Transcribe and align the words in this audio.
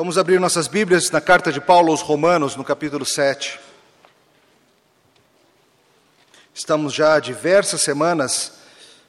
Vamos 0.00 0.16
abrir 0.16 0.40
nossas 0.40 0.66
Bíblias 0.66 1.10
na 1.10 1.20
carta 1.20 1.52
de 1.52 1.60
Paulo 1.60 1.90
aos 1.90 2.00
Romanos, 2.00 2.56
no 2.56 2.64
capítulo 2.64 3.04
7. 3.04 3.60
Estamos 6.54 6.94
já 6.94 7.16
há 7.16 7.20
diversas 7.20 7.82
semanas 7.82 8.54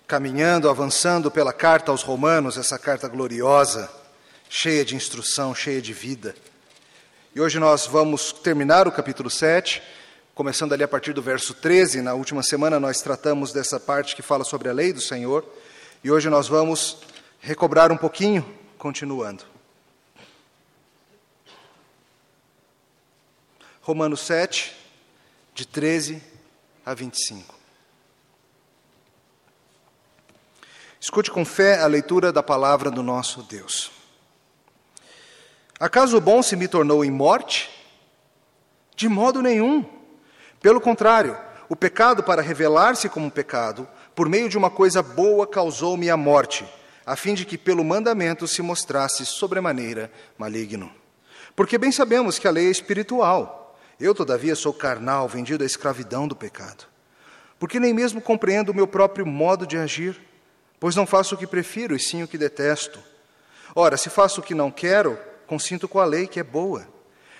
caminhando, 0.06 0.70
avançando 0.70 1.32
pela 1.32 1.54
carta 1.54 1.92
aos 1.92 2.04
Romanos, 2.04 2.58
essa 2.58 2.78
carta 2.78 3.08
gloriosa, 3.08 3.90
cheia 4.50 4.84
de 4.84 4.94
instrução, 4.94 5.56
cheia 5.56 5.82
de 5.82 5.94
vida. 5.94 6.36
E 7.34 7.40
hoje 7.40 7.58
nós 7.58 7.88
vamos 7.88 8.34
terminar 8.34 8.86
o 8.86 8.92
capítulo 8.92 9.30
7, 9.30 9.82
começando 10.36 10.74
ali 10.74 10.84
a 10.84 10.90
partir 10.90 11.14
do 11.14 11.22
verso 11.22 11.54
13. 11.54 12.02
Na 12.02 12.16
última 12.16 12.44
semana 12.44 12.82
nós 12.82 13.02
tratamos 13.02 13.54
dessa 13.54 13.80
parte 13.80 14.14
que 14.14 14.22
fala 14.22 14.44
sobre 14.44 14.68
a 14.68 14.74
lei 14.74 14.92
do 14.92 15.00
Senhor, 15.00 15.46
e 16.04 16.12
hoje 16.12 16.30
nós 16.30 16.50
vamos 16.50 16.98
recobrar 17.40 17.94
um 17.94 17.98
pouquinho, 17.98 18.46
continuando. 18.78 19.51
Romanos 23.82 24.22
7, 24.22 24.78
de 25.56 25.66
13 25.66 26.22
a 26.86 26.94
25. 26.94 27.56
Escute 31.00 31.32
com 31.32 31.44
fé 31.44 31.82
a 31.82 31.88
leitura 31.88 32.32
da 32.32 32.44
palavra 32.44 32.92
do 32.92 33.02
nosso 33.02 33.42
Deus. 33.42 33.92
Acaso 35.80 36.16
o 36.16 36.22
bom 36.22 36.44
se 36.44 36.56
me 36.56 36.68
tornou 36.68 37.04
em 37.04 37.10
morte? 37.10 37.72
De 38.96 39.10
modo 39.10 39.42
nenhum. 39.42 39.84
Pelo 40.62 40.80
contrário, 40.80 41.36
o 41.68 41.76
pecado, 41.76 42.22
para 42.22 42.44
revelar-se 42.44 43.10
como 43.10 43.32
pecado, 43.32 43.88
por 44.14 44.30
meio 44.30 44.48
de 44.48 44.60
uma 44.60 44.70
coisa 44.70 45.02
boa 45.02 45.48
causou-me 45.48 46.08
a 46.08 46.16
morte, 46.16 46.68
a 47.04 47.16
fim 47.16 47.34
de 47.34 47.46
que 47.46 47.58
pelo 47.58 47.84
mandamento 47.84 48.48
se 48.48 48.62
mostrasse 48.62 49.26
sobremaneira 49.26 50.12
maligno. 50.38 50.94
Porque 51.56 51.80
bem 51.80 51.92
sabemos 51.92 52.38
que 52.38 52.48
a 52.48 52.52
lei 52.52 52.68
é 52.68 52.72
espiritual 52.72 53.61
eu, 54.02 54.16
todavia, 54.16 54.56
sou 54.56 54.74
carnal, 54.74 55.28
vendido 55.28 55.64
à 55.64 55.68
escravidão 55.68 56.28
do 56.28 56.36
pecado. 56.36 56.86
Porque 57.60 57.80
nem 57.80 57.94
mesmo 57.94 58.20
compreendo 58.20 58.70
o 58.70 58.74
meu 58.74 58.88
próprio 58.88 59.26
modo 59.26 59.68
de 59.68 59.78
agir, 59.78 60.20
pois 60.80 60.96
não 60.96 61.06
faço 61.06 61.36
o 61.36 61.38
que 61.38 61.46
prefiro, 61.46 61.96
e 61.96 62.00
sim 62.00 62.24
o 62.24 62.28
que 62.28 62.38
detesto. 62.38 63.00
Ora, 63.76 63.96
se 63.98 64.10
faço 64.10 64.42
o 64.42 64.44
que 64.44 64.56
não 64.56 64.72
quero, 64.72 65.18
consinto 65.46 65.88
com 65.88 66.00
a 66.00 66.06
lei 66.06 66.26
que 66.26 66.40
é 66.40 66.44
boa. 66.44 66.88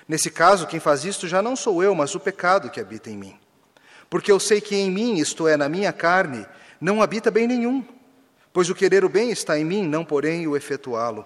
Nesse 0.08 0.30
caso, 0.30 0.68
quem 0.68 0.80
faz 0.80 1.06
isto 1.06 1.28
já 1.28 1.42
não 1.42 1.56
sou 1.56 1.84
eu, 1.84 1.96
mas 1.96 2.14
o 2.14 2.20
pecado 2.20 2.70
que 2.70 2.80
habita 2.80 3.10
em 3.10 3.18
mim. 3.18 3.40
Porque 4.10 4.32
eu 4.32 4.40
sei 4.40 4.62
que 4.62 4.76
em 4.76 4.92
mim, 4.92 5.16
isto 5.16 5.48
é, 5.48 5.58
na 5.58 5.68
minha 5.68 5.92
carne, 5.92 6.46
não 6.80 7.02
habita 7.02 7.32
bem 7.32 7.48
nenhum. 7.48 7.84
Pois 8.54 8.70
o 8.70 8.76
querer 8.76 9.06
o 9.06 9.10
bem 9.10 9.32
está 9.32 9.58
em 9.58 9.64
mim, 9.64 9.88
não 9.88 10.04
porém 10.04 10.48
o 10.48 10.56
efetuá-lo. 10.56 11.26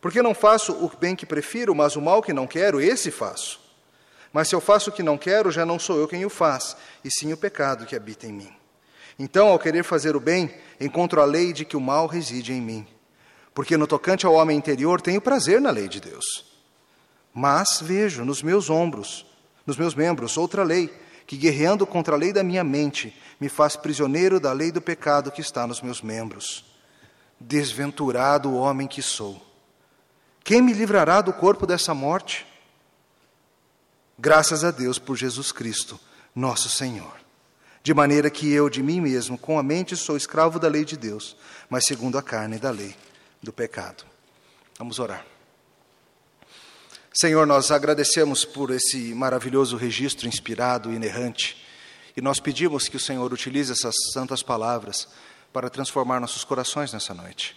Porque 0.00 0.20
não 0.20 0.34
faço 0.34 0.72
o 0.72 0.90
bem 0.98 1.16
que 1.16 1.24
prefiro, 1.24 1.74
mas 1.74 1.96
o 1.96 2.02
mal 2.02 2.20
que 2.20 2.32
não 2.32 2.46
quero, 2.46 2.80
esse 2.80 3.10
faço. 3.10 3.67
Mas 4.32 4.48
se 4.48 4.54
eu 4.54 4.60
faço 4.60 4.90
o 4.90 4.92
que 4.92 5.02
não 5.02 5.16
quero, 5.16 5.50
já 5.50 5.64
não 5.64 5.78
sou 5.78 5.98
eu 5.98 6.08
quem 6.08 6.24
o 6.24 6.30
faz, 6.30 6.76
e 7.04 7.10
sim 7.10 7.32
o 7.32 7.36
pecado 7.36 7.86
que 7.86 7.96
habita 7.96 8.26
em 8.26 8.32
mim. 8.32 8.52
Então, 9.18 9.48
ao 9.48 9.58
querer 9.58 9.82
fazer 9.82 10.14
o 10.14 10.20
bem, 10.20 10.54
encontro 10.80 11.20
a 11.20 11.24
lei 11.24 11.52
de 11.52 11.64
que 11.64 11.76
o 11.76 11.80
mal 11.80 12.06
reside 12.06 12.52
em 12.52 12.60
mim. 12.60 12.86
Porque 13.52 13.76
no 13.76 13.86
tocante 13.86 14.24
ao 14.24 14.34
homem 14.34 14.56
interior, 14.56 15.00
tenho 15.00 15.20
prazer 15.20 15.60
na 15.60 15.70
lei 15.70 15.88
de 15.88 16.00
Deus. 16.00 16.44
Mas 17.34 17.80
vejo 17.82 18.24
nos 18.24 18.42
meus 18.42 18.70
ombros, 18.70 19.26
nos 19.66 19.76
meus 19.76 19.94
membros, 19.94 20.36
outra 20.36 20.62
lei, 20.62 20.92
que 21.26 21.36
guerreando 21.36 21.86
contra 21.86 22.14
a 22.14 22.18
lei 22.18 22.32
da 22.32 22.42
minha 22.42 22.62
mente, 22.62 23.14
me 23.40 23.48
faz 23.48 23.76
prisioneiro 23.76 24.38
da 24.38 24.52
lei 24.52 24.70
do 24.70 24.80
pecado 24.80 25.30
que 25.30 25.40
está 25.40 25.66
nos 25.66 25.82
meus 25.82 26.00
membros. 26.00 26.64
Desventurado 27.40 28.48
o 28.48 28.56
homem 28.56 28.86
que 28.86 29.02
sou. 29.02 29.44
Quem 30.42 30.62
me 30.62 30.72
livrará 30.72 31.20
do 31.20 31.32
corpo 31.32 31.66
dessa 31.66 31.92
morte? 31.92 32.46
Graças 34.20 34.64
a 34.64 34.72
Deus 34.72 34.98
por 34.98 35.16
Jesus 35.16 35.52
Cristo, 35.52 35.98
nosso 36.34 36.68
Senhor. 36.68 37.14
De 37.84 37.94
maneira 37.94 38.28
que 38.28 38.52
eu, 38.52 38.68
de 38.68 38.82
mim 38.82 39.00
mesmo, 39.00 39.38
com 39.38 39.60
a 39.60 39.62
mente, 39.62 39.96
sou 39.96 40.16
escravo 40.16 40.58
da 40.58 40.66
lei 40.66 40.84
de 40.84 40.96
Deus, 40.96 41.36
mas 41.70 41.84
segundo 41.86 42.18
a 42.18 42.22
carne 42.22 42.58
da 42.58 42.70
lei 42.70 42.96
do 43.40 43.52
pecado. 43.52 44.04
Vamos 44.76 44.98
orar. 44.98 45.24
Senhor, 47.14 47.46
nós 47.46 47.70
agradecemos 47.70 48.44
por 48.44 48.72
esse 48.72 49.14
maravilhoso 49.14 49.76
registro 49.76 50.26
inspirado 50.26 50.92
e 50.92 50.96
inerrante, 50.96 51.64
e 52.16 52.20
nós 52.20 52.40
pedimos 52.40 52.88
que 52.88 52.96
o 52.96 53.00
Senhor 53.00 53.32
utilize 53.32 53.70
essas 53.70 53.94
santas 54.12 54.42
palavras 54.42 55.06
para 55.52 55.70
transformar 55.70 56.18
nossos 56.18 56.42
corações 56.42 56.92
nessa 56.92 57.14
noite. 57.14 57.56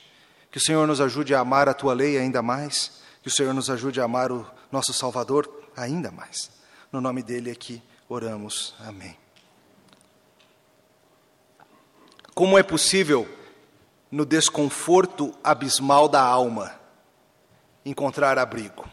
Que 0.52 0.60
o 0.60 0.62
Senhor 0.62 0.86
nos 0.86 1.02
ajude 1.02 1.34
a 1.34 1.40
amar 1.40 1.68
a 1.68 1.74
tua 1.74 1.94
lei 1.94 2.20
ainda 2.20 2.44
mais, 2.44 3.02
que 3.24 3.30
o 3.30 3.32
Senhor 3.32 3.52
nos 3.52 3.68
ajude 3.68 4.00
a 4.00 4.04
amar 4.04 4.32
o 4.32 4.46
nosso 4.72 4.94
Salvador 4.94 5.50
ainda 5.76 6.12
mais. 6.12 6.61
No 6.92 7.00
nome 7.00 7.24
dele 7.24 7.50
aqui 7.50 7.82
oramos. 8.10 8.74
Amém. 8.80 9.16
Como 12.36 12.58
é 12.58 12.64
possível, 12.64 13.28
no 14.12 14.26
desconforto 14.26 15.34
abismal 15.42 16.10
da 16.10 16.22
alma, 16.22 16.78
encontrar 17.86 18.38
abrigo? 18.38 18.86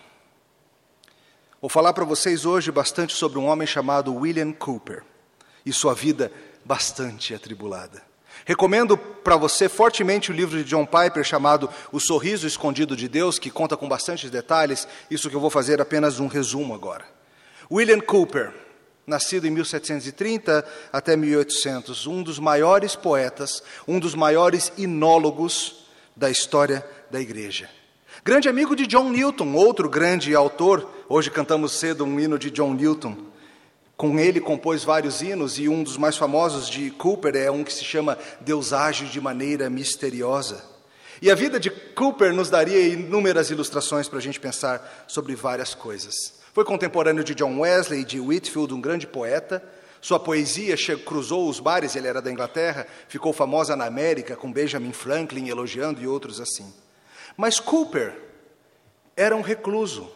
Vou 1.60 1.68
falar 1.68 1.92
para 1.92 2.04
vocês 2.04 2.44
hoje 2.44 2.70
bastante 2.70 3.16
sobre 3.16 3.38
um 3.38 3.46
homem 3.46 3.66
chamado 3.66 4.14
William 4.14 4.52
Cooper 4.52 5.02
e 5.66 5.72
sua 5.72 5.92
vida 5.92 6.30
bastante 6.64 7.34
atribulada. 7.34 8.06
Recomendo 8.44 8.96
para 8.96 9.36
você 9.36 9.68
fortemente 9.68 10.30
o 10.30 10.34
livro 10.34 10.56
de 10.56 10.62
John 10.62 10.86
Piper 10.86 11.24
chamado 11.24 11.68
O 11.90 11.98
Sorriso 11.98 12.46
Escondido 12.46 12.96
de 12.96 13.08
Deus, 13.08 13.40
que 13.40 13.50
conta 13.50 13.76
com 13.76 13.88
bastantes 13.88 14.30
detalhes. 14.30 14.86
Isso 15.10 15.28
que 15.28 15.34
eu 15.34 15.40
vou 15.40 15.50
fazer 15.50 15.80
apenas 15.80 16.20
um 16.20 16.28
resumo 16.28 16.74
agora. 16.74 17.17
William 17.70 18.00
Cooper, 18.00 18.50
nascido 19.06 19.46
em 19.46 19.50
1730 19.50 20.64
até 20.90 21.14
1800, 21.14 22.06
um 22.06 22.22
dos 22.22 22.38
maiores 22.38 22.96
poetas, 22.96 23.62
um 23.86 23.98
dos 23.98 24.14
maiores 24.14 24.72
inólogos 24.78 25.84
da 26.16 26.30
história 26.30 26.84
da 27.10 27.20
igreja. 27.20 27.68
Grande 28.24 28.48
amigo 28.48 28.74
de 28.74 28.86
John 28.86 29.10
Newton, 29.10 29.52
outro 29.52 29.88
grande 29.88 30.34
autor. 30.34 30.88
Hoje 31.10 31.30
cantamos 31.30 31.72
cedo 31.72 32.04
um 32.04 32.18
hino 32.18 32.38
de 32.38 32.50
John 32.50 32.72
Newton. 32.72 33.16
Com 33.98 34.18
ele 34.18 34.40
compôs 34.40 34.82
vários 34.82 35.20
hinos 35.20 35.58
e 35.58 35.68
um 35.68 35.82
dos 35.82 35.98
mais 35.98 36.16
famosos 36.16 36.70
de 36.70 36.90
Cooper 36.92 37.36
é 37.36 37.50
um 37.50 37.62
que 37.62 37.72
se 37.72 37.84
chama 37.84 38.16
Deus 38.40 38.72
age 38.72 39.06
de 39.06 39.20
maneira 39.20 39.68
misteriosa. 39.68 40.64
E 41.20 41.30
a 41.30 41.34
vida 41.34 41.60
de 41.60 41.68
Cooper 41.68 42.32
nos 42.32 42.48
daria 42.48 42.80
inúmeras 42.80 43.50
ilustrações 43.50 44.08
para 44.08 44.18
a 44.18 44.22
gente 44.22 44.40
pensar 44.40 45.04
sobre 45.06 45.34
várias 45.34 45.74
coisas. 45.74 46.37
Foi 46.58 46.64
contemporâneo 46.64 47.22
de 47.22 47.36
John 47.36 47.60
Wesley 47.60 48.00
e 48.00 48.04
de 48.04 48.18
Whitfield, 48.18 48.74
um 48.74 48.80
grande 48.80 49.06
poeta. 49.06 49.62
Sua 50.00 50.18
poesia 50.18 50.74
cruzou 50.96 51.48
os 51.48 51.60
bares, 51.60 51.94
ele 51.94 52.08
era 52.08 52.20
da 52.20 52.32
Inglaterra, 52.32 52.84
ficou 53.06 53.32
famosa 53.32 53.76
na 53.76 53.84
América, 53.84 54.34
com 54.34 54.50
Benjamin 54.50 54.92
Franklin 54.92 55.48
elogiando 55.48 56.02
e 56.02 56.08
outros 56.08 56.40
assim. 56.40 56.74
Mas 57.36 57.60
Cooper 57.60 58.12
era 59.16 59.36
um 59.36 59.40
recluso 59.40 60.10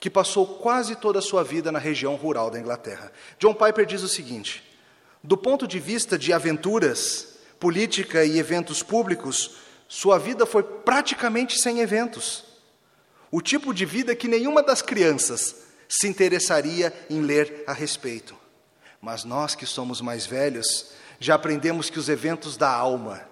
que 0.00 0.10
passou 0.10 0.44
quase 0.44 0.96
toda 0.96 1.20
a 1.20 1.22
sua 1.22 1.44
vida 1.44 1.70
na 1.70 1.78
região 1.78 2.16
rural 2.16 2.50
da 2.50 2.58
Inglaterra. 2.58 3.12
John 3.38 3.54
Piper 3.54 3.86
diz 3.86 4.02
o 4.02 4.08
seguinte: 4.08 4.64
do 5.22 5.36
ponto 5.36 5.68
de 5.68 5.78
vista 5.78 6.18
de 6.18 6.32
aventuras, 6.32 7.38
política 7.60 8.24
e 8.24 8.40
eventos 8.40 8.82
públicos, 8.82 9.58
sua 9.86 10.18
vida 10.18 10.44
foi 10.44 10.64
praticamente 10.64 11.60
sem 11.60 11.78
eventos. 11.78 12.49
O 13.30 13.40
tipo 13.40 13.72
de 13.72 13.84
vida 13.84 14.14
que 14.16 14.26
nenhuma 14.26 14.62
das 14.62 14.82
crianças 14.82 15.56
se 15.88 16.08
interessaria 16.08 16.92
em 17.08 17.20
ler 17.20 17.64
a 17.66 17.72
respeito. 17.72 18.36
Mas 19.00 19.24
nós 19.24 19.54
que 19.54 19.66
somos 19.66 20.00
mais 20.00 20.26
velhos, 20.26 20.92
já 21.18 21.34
aprendemos 21.34 21.90
que 21.90 21.98
os 21.98 22.08
eventos 22.08 22.56
da 22.56 22.70
alma 22.70 23.28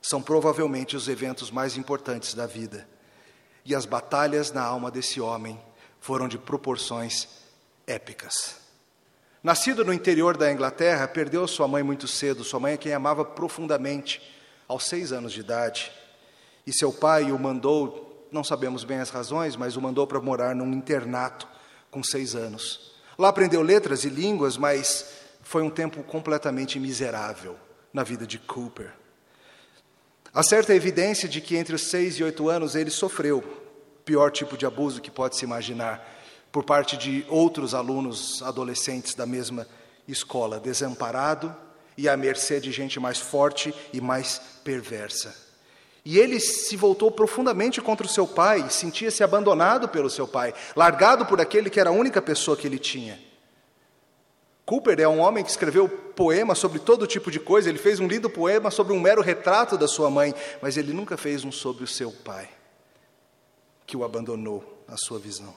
são 0.00 0.22
provavelmente 0.22 0.96
os 0.96 1.08
eventos 1.08 1.50
mais 1.50 1.76
importantes 1.76 2.34
da 2.34 2.46
vida. 2.46 2.88
E 3.64 3.74
as 3.74 3.84
batalhas 3.84 4.50
na 4.52 4.62
alma 4.62 4.90
desse 4.90 5.20
homem 5.20 5.60
foram 6.00 6.26
de 6.26 6.38
proporções 6.38 7.28
épicas. 7.86 8.56
Nascido 9.42 9.84
no 9.84 9.92
interior 9.92 10.36
da 10.36 10.52
Inglaterra, 10.52 11.08
perdeu 11.08 11.46
sua 11.48 11.66
mãe 11.66 11.82
muito 11.82 12.06
cedo, 12.06 12.44
sua 12.44 12.60
mãe 12.60 12.74
é 12.74 12.76
quem 12.76 12.92
amava 12.92 13.24
profundamente, 13.24 14.22
aos 14.68 14.84
seis 14.86 15.12
anos 15.12 15.32
de 15.32 15.40
idade. 15.40 15.90
E 16.66 16.72
seu 16.72 16.92
pai 16.92 17.32
o 17.32 17.38
mandou 17.38 18.09
não 18.32 18.44
sabemos 18.44 18.84
bem 18.84 18.98
as 18.98 19.10
razões, 19.10 19.56
mas 19.56 19.76
o 19.76 19.82
mandou 19.82 20.06
para 20.06 20.20
morar 20.20 20.54
num 20.54 20.72
internato 20.72 21.48
com 21.90 22.02
seis 22.02 22.34
anos. 22.34 22.92
Lá 23.18 23.28
aprendeu 23.28 23.62
letras 23.62 24.04
e 24.04 24.08
línguas, 24.08 24.56
mas 24.56 25.06
foi 25.42 25.62
um 25.62 25.70
tempo 25.70 26.02
completamente 26.02 26.78
miserável 26.78 27.56
na 27.92 28.02
vida 28.02 28.26
de 28.26 28.38
Cooper. 28.38 28.92
Há 30.32 30.42
certa 30.42 30.74
evidência 30.74 31.28
de 31.28 31.40
que 31.40 31.56
entre 31.56 31.74
os 31.74 31.88
seis 31.88 32.14
e 32.14 32.22
oito 32.22 32.48
anos 32.48 32.74
ele 32.76 32.90
sofreu 32.90 33.38
o 33.38 34.02
pior 34.04 34.30
tipo 34.30 34.56
de 34.56 34.64
abuso 34.64 35.00
que 35.00 35.10
pode 35.10 35.36
se 35.36 35.44
imaginar 35.44 36.08
por 36.52 36.64
parte 36.64 36.96
de 36.96 37.24
outros 37.28 37.74
alunos 37.74 38.42
adolescentes 38.42 39.14
da 39.14 39.26
mesma 39.26 39.66
escola, 40.06 40.60
desamparado 40.60 41.54
e 41.96 42.08
à 42.08 42.16
mercê 42.16 42.60
de 42.60 42.70
gente 42.70 42.98
mais 43.00 43.18
forte 43.18 43.74
e 43.92 44.00
mais 44.00 44.40
perversa. 44.62 45.49
E 46.04 46.18
ele 46.18 46.40
se 46.40 46.76
voltou 46.76 47.10
profundamente 47.10 47.80
contra 47.80 48.06
o 48.06 48.10
seu 48.10 48.26
pai, 48.26 48.70
sentia-se 48.70 49.22
abandonado 49.22 49.88
pelo 49.88 50.08
seu 50.08 50.26
pai, 50.26 50.54
largado 50.74 51.26
por 51.26 51.40
aquele 51.40 51.68
que 51.68 51.78
era 51.78 51.90
a 51.90 51.92
única 51.92 52.22
pessoa 52.22 52.56
que 52.56 52.66
ele 52.66 52.78
tinha. 52.78 53.18
Cooper 54.64 55.00
é 55.00 55.08
um 55.08 55.20
homem 55.20 55.44
que 55.44 55.50
escreveu 55.50 55.88
poemas 55.88 56.58
sobre 56.58 56.78
todo 56.78 57.06
tipo 57.06 57.30
de 57.30 57.40
coisa, 57.40 57.68
ele 57.68 57.78
fez 57.78 58.00
um 58.00 58.06
lindo 58.06 58.30
poema 58.30 58.70
sobre 58.70 58.92
um 58.92 59.00
mero 59.00 59.20
retrato 59.20 59.76
da 59.76 59.88
sua 59.88 60.08
mãe, 60.08 60.34
mas 60.62 60.76
ele 60.76 60.92
nunca 60.92 61.16
fez 61.16 61.44
um 61.44 61.52
sobre 61.52 61.84
o 61.84 61.88
seu 61.88 62.12
pai, 62.12 62.48
que 63.84 63.96
o 63.96 64.04
abandonou 64.04 64.84
na 64.88 64.96
sua 64.96 65.18
visão. 65.18 65.52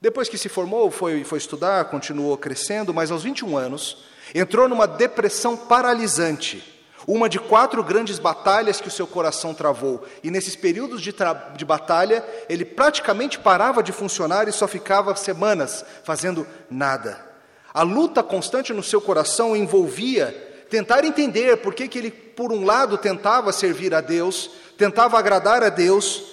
Depois 0.00 0.28
que 0.28 0.38
se 0.38 0.48
formou, 0.48 0.90
foi, 0.90 1.24
foi 1.24 1.38
estudar, 1.38 1.84
continuou 1.86 2.36
crescendo, 2.36 2.92
mas 2.92 3.10
aos 3.10 3.22
21 3.22 3.56
anos 3.56 4.04
entrou 4.34 4.68
numa 4.68 4.86
depressão 4.86 5.56
paralisante 5.56 6.75
uma 7.06 7.28
de 7.28 7.38
quatro 7.38 7.82
grandes 7.84 8.18
batalhas 8.18 8.80
que 8.80 8.88
o 8.88 8.90
seu 8.90 9.06
coração 9.06 9.54
travou. 9.54 10.04
E 10.24 10.30
nesses 10.30 10.56
períodos 10.56 11.00
de, 11.00 11.14
de, 11.56 11.64
batalha, 11.64 12.24
ele 12.48 12.64
praticamente 12.64 13.38
parava 13.38 13.82
de 13.82 13.92
funcionar 13.92 14.48
e 14.48 14.52
só 14.52 14.66
ficava 14.66 15.14
semanas 15.14 15.84
fazendo 16.02 16.46
nada. 16.68 17.24
A 17.72 17.82
luta 17.82 18.22
constante 18.22 18.72
no 18.72 18.82
seu 18.82 19.00
coração 19.00 19.56
envolvia 19.56 20.32
tentar 20.68 21.04
entender 21.04 21.58
por 21.58 21.74
que, 21.74 21.86
que 21.86 21.98
ele, 21.98 22.10
por 22.10 22.52
um 22.52 22.64
lado, 22.64 22.98
tentava 22.98 23.52
servir 23.52 23.94
a 23.94 24.00
Deus, 24.00 24.50
tentava 24.76 25.16
agradar 25.16 25.62
a 25.62 25.68
Deus, 25.68 26.24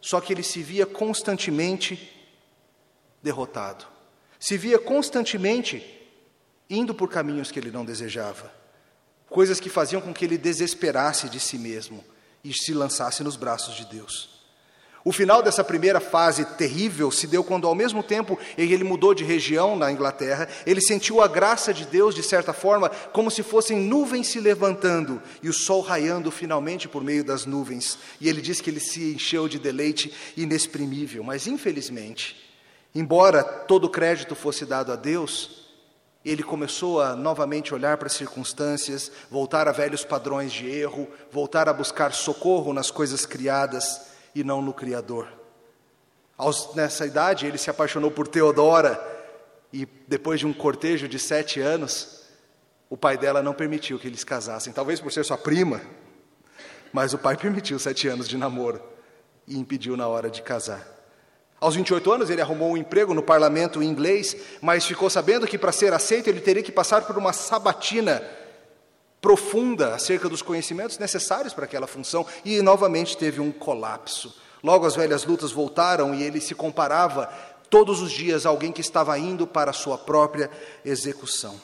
só 0.00 0.20
que 0.20 0.32
ele 0.32 0.42
se 0.42 0.62
via 0.62 0.86
constantemente 0.86 2.10
derrotado. 3.22 3.84
Se 4.38 4.56
via 4.56 4.78
constantemente 4.78 5.84
indo 6.70 6.94
por 6.94 7.10
caminhos 7.10 7.50
que 7.50 7.58
ele 7.58 7.70
não 7.70 7.84
desejava 7.84 8.63
coisas 9.28 9.60
que 9.60 9.68
faziam 9.68 10.00
com 10.00 10.12
que 10.12 10.24
ele 10.24 10.38
desesperasse 10.38 11.28
de 11.28 11.40
si 11.40 11.58
mesmo 11.58 12.04
e 12.42 12.52
se 12.52 12.72
lançasse 12.72 13.22
nos 13.22 13.36
braços 13.36 13.74
de 13.74 13.84
Deus. 13.86 14.34
O 15.04 15.12
final 15.12 15.42
dessa 15.42 15.62
primeira 15.62 16.00
fase 16.00 16.46
terrível 16.56 17.10
se 17.10 17.26
deu 17.26 17.44
quando, 17.44 17.66
ao 17.66 17.74
mesmo 17.74 18.02
tempo 18.02 18.38
em 18.56 18.66
que 18.66 18.72
ele 18.72 18.84
mudou 18.84 19.12
de 19.12 19.22
região 19.22 19.76
na 19.76 19.92
Inglaterra, 19.92 20.48
ele 20.64 20.80
sentiu 20.80 21.20
a 21.20 21.28
graça 21.28 21.74
de 21.74 21.84
Deus, 21.84 22.14
de 22.14 22.22
certa 22.22 22.54
forma, 22.54 22.88
como 23.12 23.30
se 23.30 23.42
fossem 23.42 23.78
nuvens 23.78 24.28
se 24.28 24.40
levantando 24.40 25.20
e 25.42 25.48
o 25.50 25.52
sol 25.52 25.82
raiando 25.82 26.30
finalmente 26.30 26.88
por 26.88 27.04
meio 27.04 27.22
das 27.22 27.44
nuvens. 27.44 27.98
E 28.18 28.30
ele 28.30 28.40
diz 28.40 28.62
que 28.62 28.70
ele 28.70 28.80
se 28.80 29.12
encheu 29.12 29.46
de 29.46 29.58
deleite 29.58 30.10
inexprimível. 30.38 31.22
Mas, 31.22 31.46
infelizmente, 31.46 32.34
embora 32.94 33.44
todo 33.44 33.90
crédito 33.90 34.34
fosse 34.34 34.64
dado 34.64 34.90
a 34.90 34.96
Deus, 34.96 35.63
ele 36.24 36.42
começou 36.42 37.02
a 37.02 37.14
novamente 37.14 37.74
olhar 37.74 37.98
para 37.98 38.06
as 38.06 38.14
circunstâncias, 38.14 39.12
voltar 39.30 39.68
a 39.68 39.72
velhos 39.72 40.04
padrões 40.04 40.52
de 40.52 40.66
erro, 40.68 41.06
voltar 41.30 41.68
a 41.68 41.72
buscar 41.72 42.12
socorro 42.12 42.72
nas 42.72 42.90
coisas 42.90 43.26
criadas 43.26 44.00
e 44.34 44.42
não 44.42 44.62
no 44.62 44.72
Criador. 44.72 45.28
Aos, 46.36 46.74
nessa 46.74 47.04
idade, 47.04 47.46
ele 47.46 47.58
se 47.58 47.68
apaixonou 47.68 48.10
por 48.10 48.26
Teodora 48.26 48.98
e, 49.72 49.86
depois 50.08 50.40
de 50.40 50.46
um 50.46 50.52
cortejo 50.52 51.06
de 51.06 51.18
sete 51.18 51.60
anos, 51.60 52.22
o 52.88 52.96
pai 52.96 53.18
dela 53.18 53.42
não 53.42 53.52
permitiu 53.52 53.98
que 53.98 54.06
eles 54.06 54.24
casassem, 54.24 54.72
talvez 54.72 55.00
por 55.00 55.12
ser 55.12 55.24
sua 55.24 55.36
prima, 55.36 55.80
mas 56.92 57.12
o 57.12 57.18
pai 57.18 57.36
permitiu 57.38 57.78
sete 57.78 58.08
anos 58.08 58.26
de 58.26 58.38
namoro 58.38 58.82
e 59.46 59.58
impediu 59.58 59.94
na 59.94 60.08
hora 60.08 60.30
de 60.30 60.40
casar. 60.40 60.93
Aos 61.64 61.76
28 61.76 62.12
anos, 62.12 62.28
ele 62.28 62.42
arrumou 62.42 62.72
um 62.72 62.76
emprego 62.76 63.14
no 63.14 63.22
parlamento 63.22 63.82
inglês, 63.82 64.36
mas 64.60 64.84
ficou 64.84 65.08
sabendo 65.08 65.46
que 65.46 65.56
para 65.56 65.72
ser 65.72 65.94
aceito 65.94 66.28
ele 66.28 66.42
teria 66.42 66.62
que 66.62 66.70
passar 66.70 67.06
por 67.06 67.16
uma 67.16 67.32
sabatina 67.32 68.22
profunda 69.18 69.94
acerca 69.94 70.28
dos 70.28 70.42
conhecimentos 70.42 70.98
necessários 70.98 71.54
para 71.54 71.64
aquela 71.64 71.86
função 71.86 72.26
e 72.44 72.60
novamente 72.60 73.16
teve 73.16 73.40
um 73.40 73.50
colapso. 73.50 74.36
Logo 74.62 74.84
as 74.84 74.94
velhas 74.94 75.24
lutas 75.24 75.52
voltaram 75.52 76.14
e 76.14 76.22
ele 76.22 76.38
se 76.38 76.54
comparava 76.54 77.32
todos 77.70 78.02
os 78.02 78.12
dias 78.12 78.44
a 78.44 78.50
alguém 78.50 78.70
que 78.70 78.82
estava 78.82 79.18
indo 79.18 79.46
para 79.46 79.70
a 79.70 79.74
sua 79.74 79.96
própria 79.96 80.50
execução. 80.84 81.58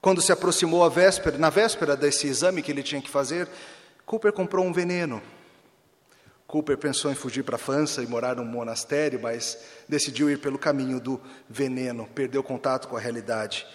Quando 0.00 0.20
se 0.20 0.32
aproximou 0.32 0.82
a 0.82 0.88
véspera, 0.88 1.38
na 1.38 1.50
véspera 1.50 1.96
desse 1.96 2.26
exame 2.26 2.62
que 2.62 2.72
ele 2.72 2.82
tinha 2.82 3.00
que 3.00 3.08
fazer, 3.08 3.48
Cooper 4.04 4.32
comprou 4.32 4.66
um 4.66 4.72
veneno 4.72 5.22
Cooper 6.46 6.78
pensou 6.78 7.10
em 7.10 7.14
fugir 7.14 7.42
para 7.42 7.56
a 7.56 7.58
França 7.58 8.02
e 8.02 8.06
morar 8.06 8.36
num 8.36 8.44
monastério, 8.44 9.20
mas 9.20 9.58
decidiu 9.88 10.30
ir 10.30 10.38
pelo 10.38 10.58
caminho 10.58 11.00
do 11.00 11.20
veneno, 11.48 12.08
perdeu 12.14 12.42
contato 12.42 12.86
com 12.86 12.96
a 12.96 13.00
realidade. 13.00 13.66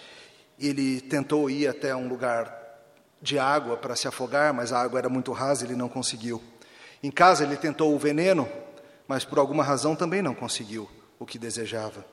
Ele 0.58 1.00
tentou 1.00 1.50
ir 1.50 1.68
até 1.68 1.94
um 1.94 2.08
lugar 2.08 2.60
de 3.20 3.38
água 3.38 3.76
para 3.76 3.94
se 3.94 4.08
afogar, 4.08 4.54
mas 4.54 4.72
a 4.72 4.80
água 4.80 4.98
era 4.98 5.08
muito 5.08 5.32
rasa 5.32 5.64
e 5.64 5.68
ele 5.68 5.76
não 5.76 5.88
conseguiu. 5.88 6.42
Em 7.02 7.10
casa 7.10 7.44
ele 7.44 7.56
tentou 7.56 7.94
o 7.94 7.98
veneno, 7.98 8.48
mas 9.06 9.24
por 9.24 9.38
alguma 9.38 9.62
razão 9.62 9.94
também 9.94 10.22
não 10.22 10.34
conseguiu 10.34 10.88
o 11.18 11.26
que 11.26 11.38
desejava. 11.38 12.04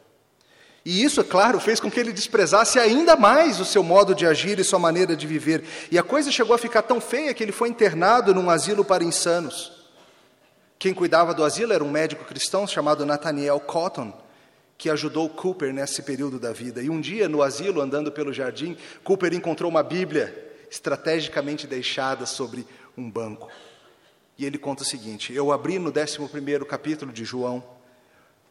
E 0.83 1.03
isso, 1.03 1.21
é 1.21 1.23
claro, 1.23 1.59
fez 1.59 1.79
com 1.79 1.89
que 1.89 1.99
ele 1.99 2.11
desprezasse 2.11 2.79
ainda 2.79 3.15
mais 3.15 3.59
o 3.59 3.65
seu 3.65 3.83
modo 3.83 4.15
de 4.15 4.25
agir 4.25 4.59
e 4.59 4.63
sua 4.63 4.79
maneira 4.79 5.15
de 5.15 5.27
viver. 5.27 5.63
E 5.91 5.97
a 5.97 6.03
coisa 6.03 6.31
chegou 6.31 6.55
a 6.55 6.59
ficar 6.59 6.81
tão 6.81 6.99
feia 6.99 7.33
que 7.33 7.43
ele 7.43 7.51
foi 7.51 7.69
internado 7.69 8.33
num 8.33 8.49
asilo 8.49 8.83
para 8.83 9.03
insanos. 9.03 9.78
Quem 10.79 10.93
cuidava 10.93 11.33
do 11.33 11.43
asilo 11.43 11.73
era 11.73 11.83
um 11.83 11.91
médico 11.91 12.23
cristão 12.23 12.65
chamado 12.65 13.05
Nathaniel 13.05 13.59
Cotton, 13.59 14.13
que 14.77 14.89
ajudou 14.89 15.27
Cooper 15.27 15.73
nesse 15.73 16.01
período 16.01 16.39
da 16.39 16.53
vida. 16.53 16.81
E 16.81 16.89
um 16.89 17.01
dia, 17.01 17.27
no 17.27 17.43
asilo, 17.43 17.81
andando 17.81 18.09
pelo 18.13 18.31
jardim, 18.31 18.77
Cooper 19.03 19.33
encontrou 19.33 19.69
uma 19.69 19.83
Bíblia 19.83 20.55
estrategicamente 20.71 21.67
deixada 21.67 22.25
sobre 22.25 22.65
um 22.97 23.11
banco. 23.11 23.49
E 24.37 24.45
ele 24.45 24.57
conta 24.57 24.83
o 24.83 24.85
seguinte: 24.85 25.33
Eu 25.33 25.51
abri 25.51 25.77
no 25.77 25.89
11 25.89 26.65
capítulo 26.65 27.11
de 27.11 27.25
João, 27.25 27.61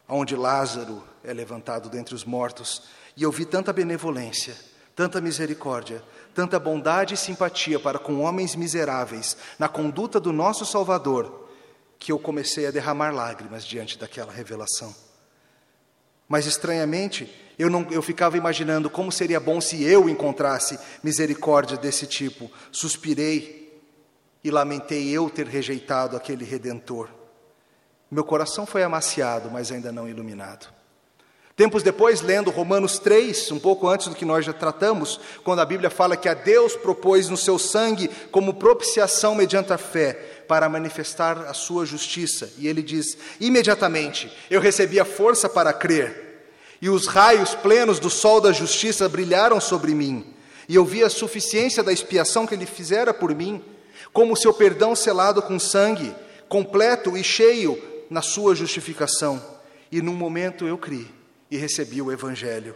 onde 0.06 0.36
Lázaro 0.36 1.02
é 1.24 1.32
levantado 1.32 1.88
dentre 1.88 2.14
os 2.14 2.26
mortos, 2.26 2.82
e 3.16 3.22
eu 3.22 3.32
vi 3.32 3.46
tanta 3.46 3.72
benevolência, 3.72 4.54
tanta 4.94 5.18
misericórdia, 5.18 6.02
tanta 6.34 6.58
bondade 6.58 7.14
e 7.14 7.16
simpatia 7.16 7.80
para 7.80 7.98
com 7.98 8.20
homens 8.20 8.54
miseráveis 8.54 9.34
na 9.58 9.66
conduta 9.66 10.20
do 10.20 10.30
nosso 10.30 10.66
Salvador 10.66 11.47
que 11.98 12.12
eu 12.12 12.18
comecei 12.18 12.66
a 12.66 12.70
derramar 12.70 13.10
lágrimas 13.10 13.64
diante 13.66 13.98
daquela 13.98 14.32
revelação. 14.32 14.94
Mas 16.28 16.46
estranhamente, 16.46 17.32
eu, 17.58 17.70
não, 17.70 17.86
eu 17.90 18.02
ficava 18.02 18.36
imaginando 18.36 18.90
como 18.90 19.10
seria 19.10 19.40
bom 19.40 19.60
se 19.60 19.82
eu 19.82 20.08
encontrasse 20.08 20.78
misericórdia 21.02 21.76
desse 21.76 22.06
tipo. 22.06 22.50
Suspirei 22.70 23.82
e 24.44 24.50
lamentei 24.50 25.08
eu 25.08 25.28
ter 25.30 25.46
rejeitado 25.46 26.16
aquele 26.16 26.44
redentor. 26.44 27.08
Meu 28.10 28.24
coração 28.24 28.64
foi 28.64 28.82
amaciado, 28.82 29.50
mas 29.50 29.72
ainda 29.72 29.90
não 29.90 30.08
iluminado. 30.08 30.72
Tempos 31.58 31.82
depois, 31.82 32.20
lendo 32.20 32.52
Romanos 32.52 33.00
3, 33.00 33.50
um 33.50 33.58
pouco 33.58 33.88
antes 33.88 34.06
do 34.06 34.14
que 34.14 34.24
nós 34.24 34.44
já 34.44 34.52
tratamos, 34.52 35.18
quando 35.42 35.58
a 35.58 35.66
Bíblia 35.66 35.90
fala 35.90 36.16
que 36.16 36.28
a 36.28 36.34
Deus 36.34 36.76
propôs 36.76 37.28
no 37.28 37.36
seu 37.36 37.58
sangue 37.58 38.08
como 38.30 38.54
propiciação 38.54 39.34
mediante 39.34 39.72
a 39.72 39.76
fé, 39.76 40.37
para 40.48 40.68
manifestar 40.68 41.38
a 41.46 41.52
sua 41.52 41.84
justiça. 41.84 42.50
E 42.58 42.66
ele 42.66 42.82
diz: 42.82 43.16
Imediatamente 43.38 44.32
eu 44.50 44.60
recebi 44.60 44.98
a 44.98 45.04
força 45.04 45.48
para 45.48 45.72
crer, 45.72 46.48
e 46.80 46.88
os 46.88 47.06
raios 47.06 47.54
plenos 47.54 48.00
do 48.00 48.08
sol 48.08 48.40
da 48.40 48.50
justiça 48.50 49.08
brilharam 49.08 49.60
sobre 49.60 49.94
mim, 49.94 50.34
e 50.68 50.74
eu 50.74 50.84
vi 50.84 51.04
a 51.04 51.10
suficiência 51.10 51.82
da 51.82 51.92
expiação 51.92 52.46
que 52.46 52.54
ele 52.54 52.66
fizera 52.66 53.12
por 53.12 53.34
mim, 53.34 53.62
como 54.12 54.36
seu 54.36 54.54
perdão 54.54 54.96
selado 54.96 55.42
com 55.42 55.58
sangue, 55.58 56.14
completo 56.48 57.16
e 57.16 57.22
cheio 57.22 57.80
na 58.10 58.22
sua 58.22 58.54
justificação. 58.54 59.40
E 59.92 60.00
num 60.00 60.14
momento 60.14 60.66
eu 60.66 60.78
criei 60.78 61.10
e 61.50 61.56
recebi 61.56 62.02
o 62.02 62.10
Evangelho. 62.10 62.74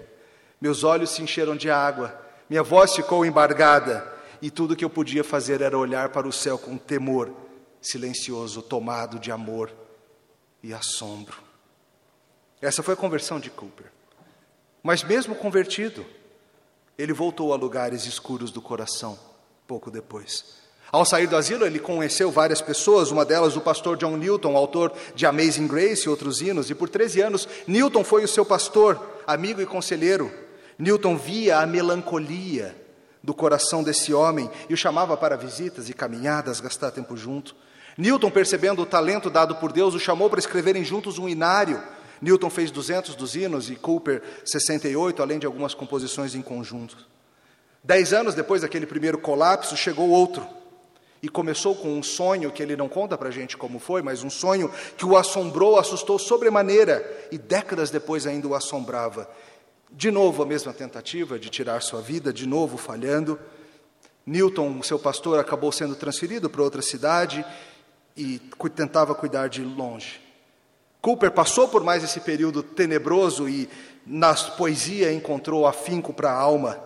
Meus 0.60 0.84
olhos 0.84 1.10
se 1.10 1.22
encheram 1.22 1.56
de 1.56 1.70
água, 1.70 2.18
minha 2.48 2.62
voz 2.62 2.94
ficou 2.94 3.24
embargada, 3.24 4.10
e 4.40 4.50
tudo 4.50 4.76
que 4.76 4.84
eu 4.84 4.90
podia 4.90 5.22
fazer 5.22 5.60
era 5.60 5.76
olhar 5.76 6.08
para 6.08 6.26
o 6.26 6.32
céu 6.32 6.58
com 6.58 6.76
temor 6.76 7.41
silencioso, 7.82 8.62
tomado 8.62 9.18
de 9.18 9.30
amor 9.30 9.70
e 10.62 10.72
assombro. 10.72 11.36
Essa 12.60 12.82
foi 12.82 12.94
a 12.94 12.96
conversão 12.96 13.38
de 13.38 13.50
Cooper. 13.50 13.86
Mas, 14.82 15.02
mesmo 15.02 15.34
convertido, 15.34 16.06
ele 16.96 17.12
voltou 17.12 17.52
a 17.52 17.56
lugares 17.56 18.06
escuros 18.06 18.50
do 18.50 18.62
coração 18.62 19.18
pouco 19.66 19.90
depois. 19.90 20.62
Ao 20.90 21.04
sair 21.04 21.26
do 21.26 21.36
asilo, 21.36 21.64
ele 21.64 21.78
conheceu 21.78 22.30
várias 22.30 22.60
pessoas, 22.60 23.10
uma 23.10 23.24
delas 23.24 23.56
o 23.56 23.60
pastor 23.62 23.96
John 23.96 24.16
Newton, 24.16 24.54
autor 24.56 24.92
de 25.14 25.24
Amazing 25.24 25.66
Grace 25.66 26.04
e 26.04 26.08
outros 26.10 26.42
hinos, 26.42 26.68
e 26.68 26.74
por 26.74 26.88
13 26.88 27.22
anos 27.22 27.48
Newton 27.66 28.04
foi 28.04 28.22
o 28.24 28.28
seu 28.28 28.44
pastor, 28.44 29.00
amigo 29.26 29.62
e 29.62 29.66
conselheiro. 29.66 30.30
Newton 30.78 31.16
via 31.16 31.60
a 31.60 31.66
melancolia 31.66 32.76
do 33.22 33.32
coração 33.32 33.82
desse 33.82 34.12
homem 34.12 34.50
e 34.68 34.74
o 34.74 34.76
chamava 34.76 35.16
para 35.16 35.36
visitas 35.36 35.88
e 35.88 35.94
caminhadas, 35.94 36.60
gastar 36.60 36.90
tempo 36.90 37.16
junto. 37.16 37.56
Newton, 37.96 38.30
percebendo 38.30 38.82
o 38.82 38.86
talento 38.86 39.28
dado 39.28 39.56
por 39.56 39.72
Deus, 39.72 39.94
o 39.94 40.00
chamou 40.00 40.30
para 40.30 40.38
escreverem 40.38 40.84
juntos 40.84 41.18
um 41.18 41.28
inário. 41.28 41.82
Newton 42.20 42.48
fez 42.48 42.70
200 42.70 43.14
dos 43.14 43.34
hinos 43.34 43.68
e 43.68 43.76
Cooper 43.76 44.22
68, 44.44 45.20
além 45.20 45.38
de 45.38 45.46
algumas 45.46 45.74
composições 45.74 46.34
em 46.34 46.42
conjunto. 46.42 46.96
Dez 47.82 48.12
anos 48.12 48.34
depois 48.34 48.62
daquele 48.62 48.86
primeiro 48.86 49.18
colapso, 49.18 49.76
chegou 49.76 50.08
outro. 50.08 50.46
E 51.20 51.28
começou 51.28 51.74
com 51.74 51.96
um 51.96 52.02
sonho 52.02 52.50
que 52.50 52.62
ele 52.62 52.76
não 52.76 52.88
conta 52.88 53.16
para 53.16 53.28
a 53.28 53.32
gente 53.32 53.56
como 53.56 53.78
foi, 53.78 54.02
mas 54.02 54.24
um 54.24 54.30
sonho 54.30 54.70
que 54.96 55.04
o 55.04 55.16
assombrou, 55.16 55.78
assustou 55.78 56.18
sobremaneira 56.18 57.28
e 57.30 57.38
décadas 57.38 57.90
depois 57.90 58.26
ainda 58.26 58.48
o 58.48 58.54
assombrava. 58.54 59.28
De 59.90 60.10
novo 60.10 60.42
a 60.42 60.46
mesma 60.46 60.72
tentativa 60.72 61.38
de 61.38 61.48
tirar 61.48 61.80
sua 61.82 62.00
vida, 62.00 62.32
de 62.32 62.46
novo 62.46 62.76
falhando. 62.76 63.38
Newton, 64.26 64.82
seu 64.82 64.98
pastor, 64.98 65.38
acabou 65.38 65.70
sendo 65.70 65.94
transferido 65.94 66.48
para 66.48 66.62
outra 66.62 66.82
cidade 66.82 67.44
e 68.16 68.40
tentava 68.74 69.14
cuidar 69.14 69.48
de 69.48 69.62
longe. 69.62 70.20
Cooper 71.00 71.32
passou 71.32 71.66
por 71.68 71.82
mais 71.82 72.04
esse 72.04 72.20
período 72.20 72.62
tenebroso 72.62 73.48
e 73.48 73.68
na 74.06 74.34
poesia 74.34 75.12
encontrou 75.12 75.66
afinco 75.66 76.12
para 76.12 76.30
a 76.30 76.38
alma. 76.38 76.78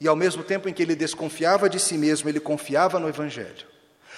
E 0.00 0.08
ao 0.08 0.16
mesmo 0.16 0.42
tempo 0.42 0.68
em 0.68 0.72
que 0.72 0.82
ele 0.82 0.96
desconfiava 0.96 1.68
de 1.68 1.78
si 1.78 1.98
mesmo, 1.98 2.28
ele 2.28 2.40
confiava 2.40 2.98
no 2.98 3.08
Evangelho. 3.08 3.66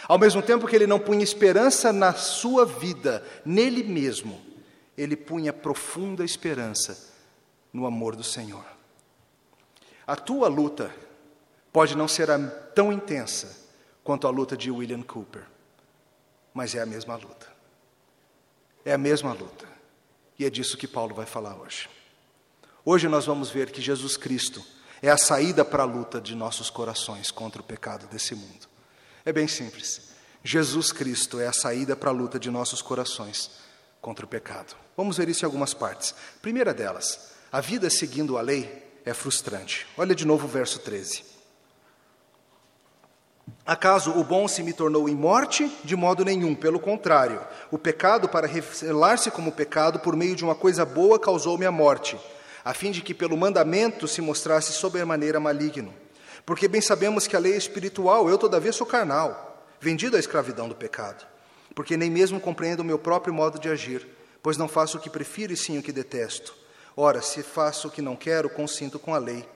Ao 0.07 0.19
mesmo 0.19 0.43
tempo 0.43 0.67
que 0.67 0.77
ele 0.77 0.87
não 0.87 0.99
punha 0.99 1.25
esperança 1.25 1.93
na 1.93 2.13
sua 2.13 2.65
vida, 2.65 3.25
nele 3.45 3.83
mesmo, 3.83 4.41
ele 4.97 5.17
punha 5.17 5.53
profunda 5.53 6.25
esperança 6.25 7.13
no 7.73 7.87
amor 7.87 8.15
do 8.15 8.23
Senhor. 8.23 8.65
A 10.07 10.17
tua 10.17 10.49
luta 10.49 10.93
pode 11.73 11.97
não 11.97 12.07
ser 12.07 12.29
tão 12.75 12.93
intensa 12.93 13.57
quanto 14.05 14.27
a 14.27 14.31
luta 14.31 14.57
de 14.57 14.71
William 14.71 15.03
Cooper, 15.03 15.43
mas 16.55 16.75
é 16.75 16.81
a 16.81 16.87
mesma 16.87 17.17
luta. 17.17 17.47
É 18.85 18.93
a 18.93 18.99
mesma 18.99 19.33
luta. 19.33 19.67
E 20.39 20.45
é 20.45 20.51
disso 20.51 20.77
que 20.77 20.89
Paulo 20.89 21.15
vai 21.15 21.27
falar 21.27 21.57
hoje. 21.57 21.89
Hoje 22.85 23.09
nós 23.09 23.27
vamos 23.27 23.51
ver 23.51 23.71
que 23.71 23.81
Jesus 23.81 24.17
Cristo 24.17 24.65
é 25.01 25.11
a 25.11 25.17
saída 25.17 25.65
para 25.65 25.83
a 25.83 25.87
luta 25.87 26.21
de 26.21 26.35
nossos 26.35 26.71
corações 26.71 27.31
contra 27.31 27.61
o 27.61 27.65
pecado 27.65 28.07
desse 28.07 28.35
mundo. 28.35 28.67
É 29.25 29.33
bem 29.33 29.47
simples. 29.47 30.13
Jesus 30.43 30.91
Cristo 30.91 31.39
é 31.39 31.47
a 31.47 31.53
saída 31.53 31.95
para 31.95 32.11
a 32.11 32.13
luta 32.13 32.39
de 32.39 32.51
nossos 32.51 32.83
corações 32.83 33.51
contra 34.01 34.25
o 34.25 34.29
pecado. 34.29 34.75
Vamos 34.97 35.17
ver 35.17 35.29
isso 35.29 35.45
em 35.45 35.47
algumas 35.47 35.73
partes. 35.73 36.15
Primeira 36.41 36.75
delas, 36.75 37.31
a 37.53 37.61
vida 37.61 37.89
seguindo 37.89 38.37
a 38.37 38.41
lei 38.41 39.01
é 39.05 39.15
frustrante. 39.15 39.87
Olha 39.97 40.15
de 40.15 40.25
novo 40.25 40.47
o 40.47 40.51
verso 40.51 40.81
13. 40.81 41.32
Acaso 43.65 44.11
o 44.19 44.25
bom 44.25 44.49
se 44.49 44.61
me 44.61 44.73
tornou 44.73 45.09
em 45.09 45.15
morte? 45.15 45.71
De 45.85 45.95
modo 45.95 46.25
nenhum, 46.25 46.53
pelo 46.53 46.81
contrário. 46.81 47.41
O 47.71 47.79
pecado, 47.79 48.29
para 48.29 48.47
revelar-se 48.47 49.31
como 49.31 49.53
pecado 49.53 50.01
por 50.01 50.17
meio 50.17 50.35
de 50.35 50.43
uma 50.43 50.55
coisa 50.55 50.85
boa, 50.85 51.19
causou-me 51.19 51.65
a 51.65 51.71
morte, 51.71 52.19
a 52.65 52.75
fim 52.75 52.91
de 52.91 53.01
que 53.01 53.15
pelo 53.15 53.37
mandamento 53.37 54.09
se 54.09 54.21
mostrasse 54.21 54.73
sobremaneira 54.73 55.39
maligno. 55.39 55.95
Porque 56.45 56.67
bem 56.67 56.81
sabemos 56.81 57.29
que 57.29 57.37
a 57.37 57.39
lei 57.39 57.53
é 57.53 57.57
espiritual, 57.57 58.29
eu 58.29 58.37
todavia 58.37 58.73
sou 58.73 58.85
carnal, 58.85 59.65
vendido 59.81 60.17
à 60.17 60.19
escravidão 60.19 60.69
do 60.69 60.75
pecado. 60.75 61.25
Porque 61.73 61.97
nem 61.97 62.11
mesmo 62.11 62.41
compreendo 62.41 62.81
o 62.81 62.85
meu 62.85 62.99
próprio 62.99 63.33
modo 63.33 63.61
de 63.61 63.69
agir, 63.69 64.05
pois 64.43 64.57
não 64.57 64.67
faço 64.67 64.99
o 64.99 65.01
que 65.01 65.09
prefiro 65.09 65.53
e 65.53 65.57
sim 65.57 65.79
o 65.79 65.83
que 65.83 65.93
detesto. 65.93 66.53
Ora, 66.97 67.23
se 67.23 67.45
faço 67.45 67.87
o 67.87 67.91
que 67.93 68.03
não 68.03 68.17
quero, 68.17 68.51
consinto 68.51 68.99
com 68.99 69.15
a 69.15 69.19
lei, 69.19 69.49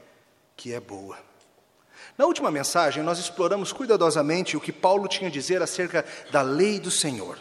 que 0.57 0.73
é 0.73 0.79
boa. 0.79 1.26
Na 2.17 2.25
última 2.25 2.51
mensagem, 2.51 3.03
nós 3.03 3.19
exploramos 3.19 3.73
cuidadosamente 3.73 4.57
o 4.57 4.61
que 4.61 4.73
Paulo 4.73 5.07
tinha 5.07 5.29
a 5.29 5.33
dizer 5.33 5.63
acerca 5.63 6.05
da 6.31 6.41
lei 6.41 6.81
do 6.81 6.91
Senhor. 6.91 7.39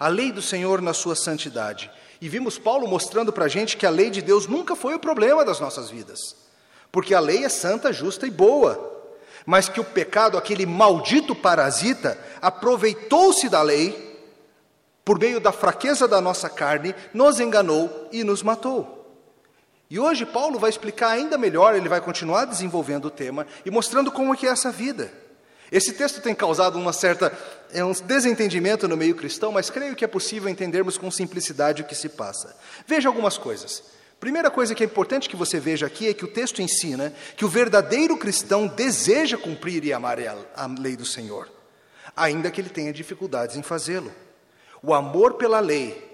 A 0.00 0.08
lei 0.08 0.32
do 0.32 0.40
Senhor 0.40 0.80
na 0.80 0.94
sua 0.94 1.14
santidade. 1.14 1.90
E 2.20 2.28
vimos 2.28 2.58
Paulo 2.58 2.88
mostrando 2.88 3.32
para 3.32 3.44
a 3.44 3.48
gente 3.48 3.76
que 3.76 3.84
a 3.84 3.90
lei 3.90 4.10
de 4.10 4.22
Deus 4.22 4.46
nunca 4.46 4.74
foi 4.74 4.94
o 4.94 4.98
problema 4.98 5.44
das 5.44 5.60
nossas 5.60 5.90
vidas. 5.90 6.36
Porque 6.90 7.14
a 7.14 7.20
lei 7.20 7.44
é 7.44 7.48
santa, 7.48 7.92
justa 7.92 8.26
e 8.26 8.30
boa. 8.30 8.96
Mas 9.44 9.68
que 9.68 9.80
o 9.80 9.84
pecado, 9.84 10.38
aquele 10.38 10.64
maldito 10.64 11.34
parasita, 11.34 12.18
aproveitou-se 12.40 13.48
da 13.48 13.60
lei, 13.60 14.08
por 15.04 15.18
meio 15.18 15.40
da 15.40 15.52
fraqueza 15.52 16.08
da 16.08 16.20
nossa 16.20 16.48
carne, 16.48 16.94
nos 17.12 17.40
enganou 17.40 18.08
e 18.10 18.24
nos 18.24 18.42
matou. 18.42 18.97
E 19.90 19.98
hoje 19.98 20.26
Paulo 20.26 20.58
vai 20.58 20.68
explicar 20.68 21.10
ainda 21.10 21.38
melhor, 21.38 21.74
ele 21.74 21.88
vai 21.88 22.00
continuar 22.00 22.44
desenvolvendo 22.44 23.06
o 23.06 23.10
tema 23.10 23.46
e 23.64 23.70
mostrando 23.70 24.12
como 24.12 24.34
é 24.34 24.36
que 24.36 24.46
é 24.46 24.50
essa 24.50 24.70
vida. 24.70 25.10
Esse 25.70 25.92
texto 25.92 26.20
tem 26.20 26.34
causado 26.34 26.78
uma 26.78 26.92
certa 26.92 27.36
é 27.70 27.84
um 27.84 27.92
desentendimento 27.92 28.88
no 28.88 28.96
meio 28.96 29.14
cristão, 29.14 29.52
mas 29.52 29.68
creio 29.68 29.94
que 29.94 30.04
é 30.04 30.08
possível 30.08 30.48
entendermos 30.48 30.96
com 30.96 31.10
simplicidade 31.10 31.82
o 31.82 31.84
que 31.84 31.94
se 31.94 32.08
passa. 32.08 32.56
Veja 32.86 33.08
algumas 33.08 33.36
coisas. 33.36 33.82
Primeira 34.18 34.50
coisa 34.50 34.74
que 34.74 34.82
é 34.82 34.86
importante 34.86 35.28
que 35.28 35.36
você 35.36 35.60
veja 35.60 35.86
aqui 35.86 36.08
é 36.08 36.14
que 36.14 36.24
o 36.24 36.32
texto 36.32 36.60
ensina 36.60 37.12
que 37.36 37.44
o 37.44 37.48
verdadeiro 37.48 38.16
cristão 38.16 38.66
deseja 38.66 39.36
cumprir 39.36 39.84
e 39.84 39.92
amar 39.92 40.18
a 40.56 40.66
lei 40.66 40.96
do 40.96 41.06
Senhor, 41.06 41.48
ainda 42.16 42.50
que 42.50 42.60
ele 42.60 42.70
tenha 42.70 42.92
dificuldades 42.92 43.56
em 43.56 43.62
fazê-lo. 43.62 44.12
O 44.82 44.92
amor 44.92 45.34
pela 45.34 45.60
lei 45.60 46.04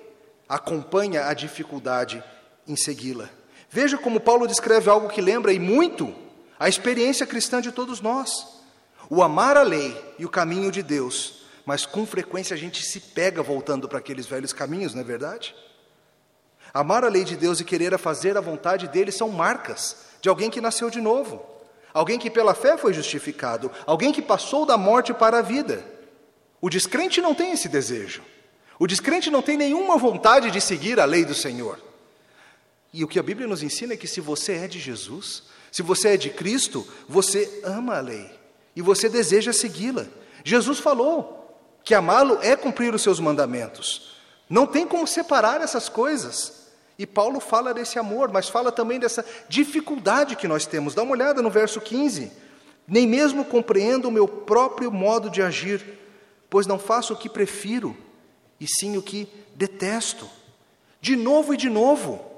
acompanha 0.48 1.26
a 1.28 1.34
dificuldade 1.34 2.22
em 2.66 2.76
segui-la. 2.76 3.30
Veja 3.74 3.98
como 3.98 4.20
Paulo 4.20 4.46
descreve 4.46 4.88
algo 4.88 5.08
que 5.08 5.20
lembra 5.20 5.52
e 5.52 5.58
muito 5.58 6.14
a 6.60 6.68
experiência 6.68 7.26
cristã 7.26 7.60
de 7.60 7.72
todos 7.72 8.00
nós. 8.00 8.46
O 9.10 9.20
amar 9.20 9.56
a 9.56 9.64
lei 9.64 10.00
e 10.16 10.24
o 10.24 10.28
caminho 10.28 10.70
de 10.70 10.80
Deus, 10.80 11.42
mas 11.66 11.84
com 11.84 12.06
frequência 12.06 12.54
a 12.54 12.56
gente 12.56 12.86
se 12.86 13.00
pega 13.00 13.42
voltando 13.42 13.88
para 13.88 13.98
aqueles 13.98 14.26
velhos 14.26 14.52
caminhos, 14.52 14.94
não 14.94 15.00
é 15.00 15.04
verdade? 15.04 15.56
Amar 16.72 17.02
a 17.04 17.08
lei 17.08 17.24
de 17.24 17.36
Deus 17.36 17.58
e 17.58 17.64
querer 17.64 17.98
fazer 17.98 18.38
a 18.38 18.40
vontade 18.40 18.86
dele 18.86 19.10
são 19.10 19.28
marcas 19.28 19.96
de 20.20 20.28
alguém 20.28 20.50
que 20.50 20.60
nasceu 20.60 20.88
de 20.88 21.00
novo, 21.00 21.44
alguém 21.92 22.16
que 22.16 22.30
pela 22.30 22.54
fé 22.54 22.76
foi 22.76 22.94
justificado, 22.94 23.72
alguém 23.84 24.12
que 24.12 24.22
passou 24.22 24.64
da 24.64 24.78
morte 24.78 25.12
para 25.12 25.38
a 25.38 25.42
vida. 25.42 25.84
O 26.60 26.70
descrente 26.70 27.20
não 27.20 27.34
tem 27.34 27.50
esse 27.50 27.68
desejo. 27.68 28.22
O 28.78 28.86
descrente 28.86 29.32
não 29.32 29.42
tem 29.42 29.56
nenhuma 29.56 29.98
vontade 29.98 30.52
de 30.52 30.60
seguir 30.60 31.00
a 31.00 31.04
lei 31.04 31.24
do 31.24 31.34
Senhor. 31.34 31.92
E 32.96 33.02
o 33.02 33.08
que 33.08 33.18
a 33.18 33.24
Bíblia 33.24 33.48
nos 33.48 33.60
ensina 33.60 33.94
é 33.94 33.96
que 33.96 34.06
se 34.06 34.20
você 34.20 34.52
é 34.52 34.68
de 34.68 34.78
Jesus, 34.78 35.42
se 35.72 35.82
você 35.82 36.10
é 36.10 36.16
de 36.16 36.30
Cristo, 36.30 36.86
você 37.08 37.60
ama 37.64 37.96
a 37.96 38.00
lei 38.00 38.30
e 38.76 38.80
você 38.80 39.08
deseja 39.08 39.52
segui-la. 39.52 40.06
Jesus 40.44 40.78
falou 40.78 41.58
que 41.82 41.92
amá-lo 41.92 42.38
é 42.40 42.54
cumprir 42.54 42.94
os 42.94 43.02
seus 43.02 43.18
mandamentos. 43.18 44.14
Não 44.48 44.64
tem 44.64 44.86
como 44.86 45.08
separar 45.08 45.60
essas 45.60 45.88
coisas. 45.88 46.68
E 46.96 47.04
Paulo 47.04 47.40
fala 47.40 47.74
desse 47.74 47.98
amor, 47.98 48.30
mas 48.30 48.48
fala 48.48 48.70
também 48.70 49.00
dessa 49.00 49.26
dificuldade 49.48 50.36
que 50.36 50.46
nós 50.46 50.64
temos. 50.64 50.94
Dá 50.94 51.02
uma 51.02 51.14
olhada 51.14 51.42
no 51.42 51.50
verso 51.50 51.80
15. 51.80 52.30
Nem 52.86 53.08
mesmo 53.08 53.44
compreendo 53.44 54.06
o 54.06 54.12
meu 54.12 54.28
próprio 54.28 54.92
modo 54.92 55.28
de 55.28 55.42
agir, 55.42 55.98
pois 56.48 56.64
não 56.64 56.78
faço 56.78 57.12
o 57.12 57.16
que 57.16 57.28
prefiro, 57.28 57.96
e 58.60 58.68
sim 58.68 58.96
o 58.96 59.02
que 59.02 59.26
detesto. 59.56 60.30
De 61.00 61.16
novo 61.16 61.52
e 61.52 61.56
de 61.56 61.68
novo. 61.68 62.33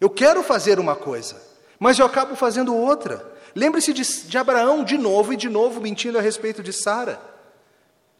Eu 0.00 0.08
quero 0.08 0.42
fazer 0.42 0.78
uma 0.78 0.94
coisa, 0.94 1.36
mas 1.78 1.98
eu 1.98 2.06
acabo 2.06 2.36
fazendo 2.36 2.74
outra. 2.74 3.24
Lembre-se 3.54 3.92
de, 3.92 4.02
de, 4.28 4.38
Abraão 4.38 4.84
de 4.84 4.96
novo 4.96 5.32
e 5.32 5.36
de 5.36 5.48
novo 5.48 5.80
mentindo 5.80 6.18
a 6.18 6.20
respeito 6.20 6.62
de 6.62 6.72
Sara. 6.72 7.20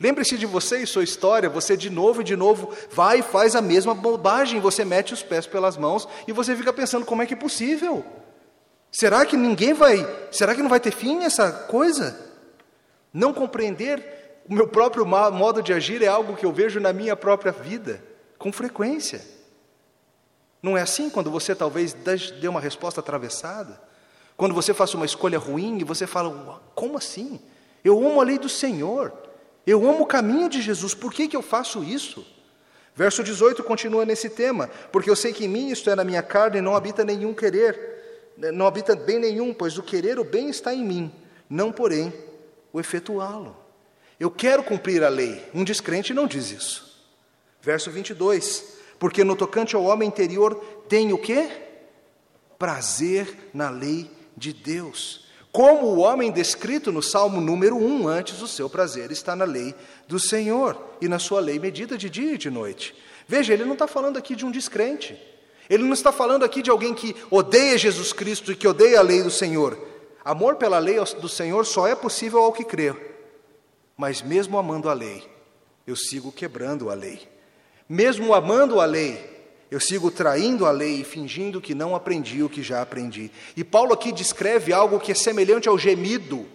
Lembre-se 0.00 0.38
de 0.38 0.46
você 0.46 0.78
e 0.78 0.86
sua 0.86 1.02
história, 1.02 1.48
você 1.48 1.76
de 1.76 1.90
novo 1.90 2.20
e 2.20 2.24
de 2.24 2.36
novo 2.36 2.72
vai 2.90 3.18
e 3.18 3.22
faz 3.22 3.56
a 3.56 3.60
mesma 3.60 3.94
bobagem, 3.94 4.60
você 4.60 4.84
mete 4.84 5.12
os 5.12 5.22
pés 5.22 5.46
pelas 5.46 5.76
mãos 5.76 6.08
e 6.26 6.32
você 6.32 6.54
fica 6.54 6.72
pensando 6.72 7.04
como 7.04 7.22
é 7.22 7.26
que 7.26 7.34
é 7.34 7.36
possível? 7.36 8.04
Será 8.90 9.26
que 9.26 9.36
ninguém 9.36 9.72
vai, 9.72 10.06
será 10.30 10.54
que 10.54 10.62
não 10.62 10.68
vai 10.68 10.80
ter 10.80 10.92
fim 10.92 11.24
essa 11.24 11.50
coisa? 11.52 12.18
Não 13.12 13.32
compreender 13.32 14.42
o 14.48 14.54
meu 14.54 14.66
próprio 14.66 15.04
modo 15.04 15.62
de 15.62 15.72
agir 15.72 16.02
é 16.02 16.06
algo 16.06 16.36
que 16.36 16.46
eu 16.46 16.52
vejo 16.52 16.80
na 16.80 16.92
minha 16.92 17.14
própria 17.14 17.52
vida, 17.52 18.02
com 18.38 18.50
frequência. 18.50 19.20
Não 20.62 20.76
é 20.76 20.82
assim 20.82 21.08
quando 21.08 21.30
você 21.30 21.54
talvez 21.54 21.92
dê 22.40 22.48
uma 22.48 22.60
resposta 22.60 23.00
atravessada? 23.00 23.80
Quando 24.36 24.54
você 24.54 24.72
faz 24.72 24.94
uma 24.94 25.06
escolha 25.06 25.38
ruim 25.38 25.78
e 25.78 25.84
você 25.84 26.06
fala, 26.06 26.60
como 26.74 26.96
assim? 26.96 27.40
Eu 27.84 27.98
amo 27.98 28.20
a 28.20 28.24
lei 28.24 28.38
do 28.38 28.48
Senhor, 28.48 29.12
eu 29.66 29.88
amo 29.88 30.02
o 30.02 30.06
caminho 30.06 30.48
de 30.48 30.62
Jesus, 30.62 30.94
por 30.94 31.12
que, 31.12 31.28
que 31.28 31.36
eu 31.36 31.42
faço 31.42 31.82
isso? 31.82 32.26
Verso 32.94 33.22
18 33.22 33.62
continua 33.62 34.04
nesse 34.04 34.28
tema, 34.28 34.68
porque 34.90 35.08
eu 35.08 35.14
sei 35.14 35.32
que 35.32 35.44
em 35.44 35.48
mim, 35.48 35.70
isto 35.70 35.88
é, 35.88 35.94
na 35.94 36.04
minha 36.04 36.22
carne, 36.22 36.60
não 36.60 36.74
habita 36.74 37.04
nenhum 37.04 37.32
querer, 37.32 38.32
não 38.52 38.66
habita 38.66 38.96
bem 38.96 39.18
nenhum, 39.18 39.54
pois 39.54 39.78
o 39.78 39.82
querer 39.82 40.18
o 40.18 40.24
bem 40.24 40.50
está 40.50 40.74
em 40.74 40.84
mim, 40.84 41.12
não 41.48 41.70
porém 41.70 42.12
o 42.72 42.80
efetuá-lo. 42.80 43.56
Eu 44.18 44.30
quero 44.30 44.64
cumprir 44.64 45.04
a 45.04 45.08
lei, 45.08 45.48
um 45.54 45.62
descrente 45.62 46.12
não 46.12 46.26
diz 46.26 46.50
isso. 46.50 47.06
Verso 47.60 47.90
22, 47.90 48.77
porque 48.98 49.24
no 49.24 49.36
tocante 49.36 49.76
ao 49.76 49.84
homem 49.84 50.08
interior 50.08 50.54
tem 50.88 51.12
o 51.12 51.18
quê? 51.18 51.48
Prazer 52.58 53.50
na 53.54 53.70
lei 53.70 54.10
de 54.36 54.52
Deus. 54.52 55.26
Como 55.52 55.86
o 55.86 55.98
homem 55.98 56.30
descrito 56.30 56.92
no 56.92 57.02
Salmo 57.02 57.40
número 57.40 57.76
1, 57.76 58.06
antes 58.08 58.42
o 58.42 58.48
seu 58.48 58.68
prazer 58.68 59.10
está 59.10 59.34
na 59.34 59.44
lei 59.44 59.74
do 60.06 60.18
Senhor 60.18 60.76
e 61.00 61.08
na 61.08 61.18
sua 61.18 61.40
lei 61.40 61.58
medida 61.58 61.96
de 61.96 62.10
dia 62.10 62.34
e 62.34 62.38
de 62.38 62.50
noite. 62.50 62.94
Veja, 63.26 63.52
ele 63.52 63.64
não 63.64 63.72
está 63.72 63.86
falando 63.86 64.16
aqui 64.16 64.36
de 64.36 64.44
um 64.44 64.50
descrente. 64.50 65.20
Ele 65.68 65.82
não 65.82 65.92
está 65.92 66.10
falando 66.10 66.44
aqui 66.44 66.62
de 66.62 66.70
alguém 66.70 66.94
que 66.94 67.14
odeia 67.30 67.76
Jesus 67.76 68.12
Cristo 68.12 68.52
e 68.52 68.56
que 68.56 68.66
odeia 68.66 68.98
a 68.98 69.02
lei 69.02 69.22
do 69.22 69.30
Senhor. 69.30 69.78
Amor 70.24 70.56
pela 70.56 70.78
lei 70.78 70.96
do 71.20 71.28
Senhor 71.28 71.64
só 71.64 71.86
é 71.86 71.94
possível 71.94 72.40
ao 72.40 72.52
que 72.52 72.64
crê. 72.64 72.94
Mas 73.96 74.22
mesmo 74.22 74.58
amando 74.58 74.88
a 74.88 74.92
lei, 74.92 75.28
eu 75.86 75.96
sigo 75.96 76.30
quebrando 76.30 76.90
a 76.90 76.94
lei. 76.94 77.28
Mesmo 77.88 78.34
amando 78.34 78.80
a 78.80 78.84
lei, 78.84 79.38
eu 79.70 79.80
sigo 79.80 80.10
traindo 80.10 80.66
a 80.66 80.70
lei 80.70 81.00
e 81.00 81.04
fingindo 81.04 81.60
que 81.60 81.74
não 81.74 81.94
aprendi 81.94 82.42
o 82.42 82.48
que 82.48 82.62
já 82.62 82.82
aprendi. 82.82 83.30
E 83.56 83.62
Paulo 83.62 83.92
aqui 83.92 84.12
descreve 84.12 84.72
algo 84.72 85.00
que 85.00 85.12
é 85.12 85.14
semelhante 85.14 85.68
ao 85.68 85.78
gemido 85.78 86.46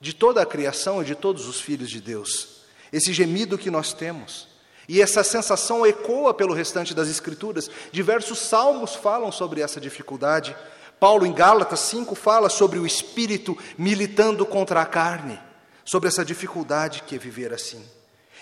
de 0.00 0.14
toda 0.14 0.42
a 0.42 0.46
criação 0.46 1.02
e 1.02 1.04
de 1.04 1.14
todos 1.14 1.46
os 1.46 1.60
filhos 1.60 1.90
de 1.90 2.00
Deus. 2.00 2.62
Esse 2.92 3.12
gemido 3.12 3.58
que 3.58 3.70
nós 3.70 3.92
temos. 3.92 4.48
E 4.88 5.02
essa 5.02 5.24
sensação 5.24 5.86
ecoa 5.86 6.32
pelo 6.32 6.54
restante 6.54 6.94
das 6.94 7.08
Escrituras. 7.08 7.70
Diversos 7.90 8.38
salmos 8.38 8.94
falam 8.94 9.32
sobre 9.32 9.60
essa 9.60 9.80
dificuldade. 9.80 10.56
Paulo, 11.00 11.26
em 11.26 11.32
Gálatas 11.32 11.80
5, 11.80 12.14
fala 12.14 12.48
sobre 12.48 12.78
o 12.78 12.86
espírito 12.86 13.56
militando 13.76 14.46
contra 14.46 14.80
a 14.80 14.86
carne, 14.86 15.38
sobre 15.84 16.08
essa 16.08 16.24
dificuldade 16.24 17.02
que 17.02 17.16
é 17.16 17.18
viver 17.18 17.52
assim. 17.52 17.84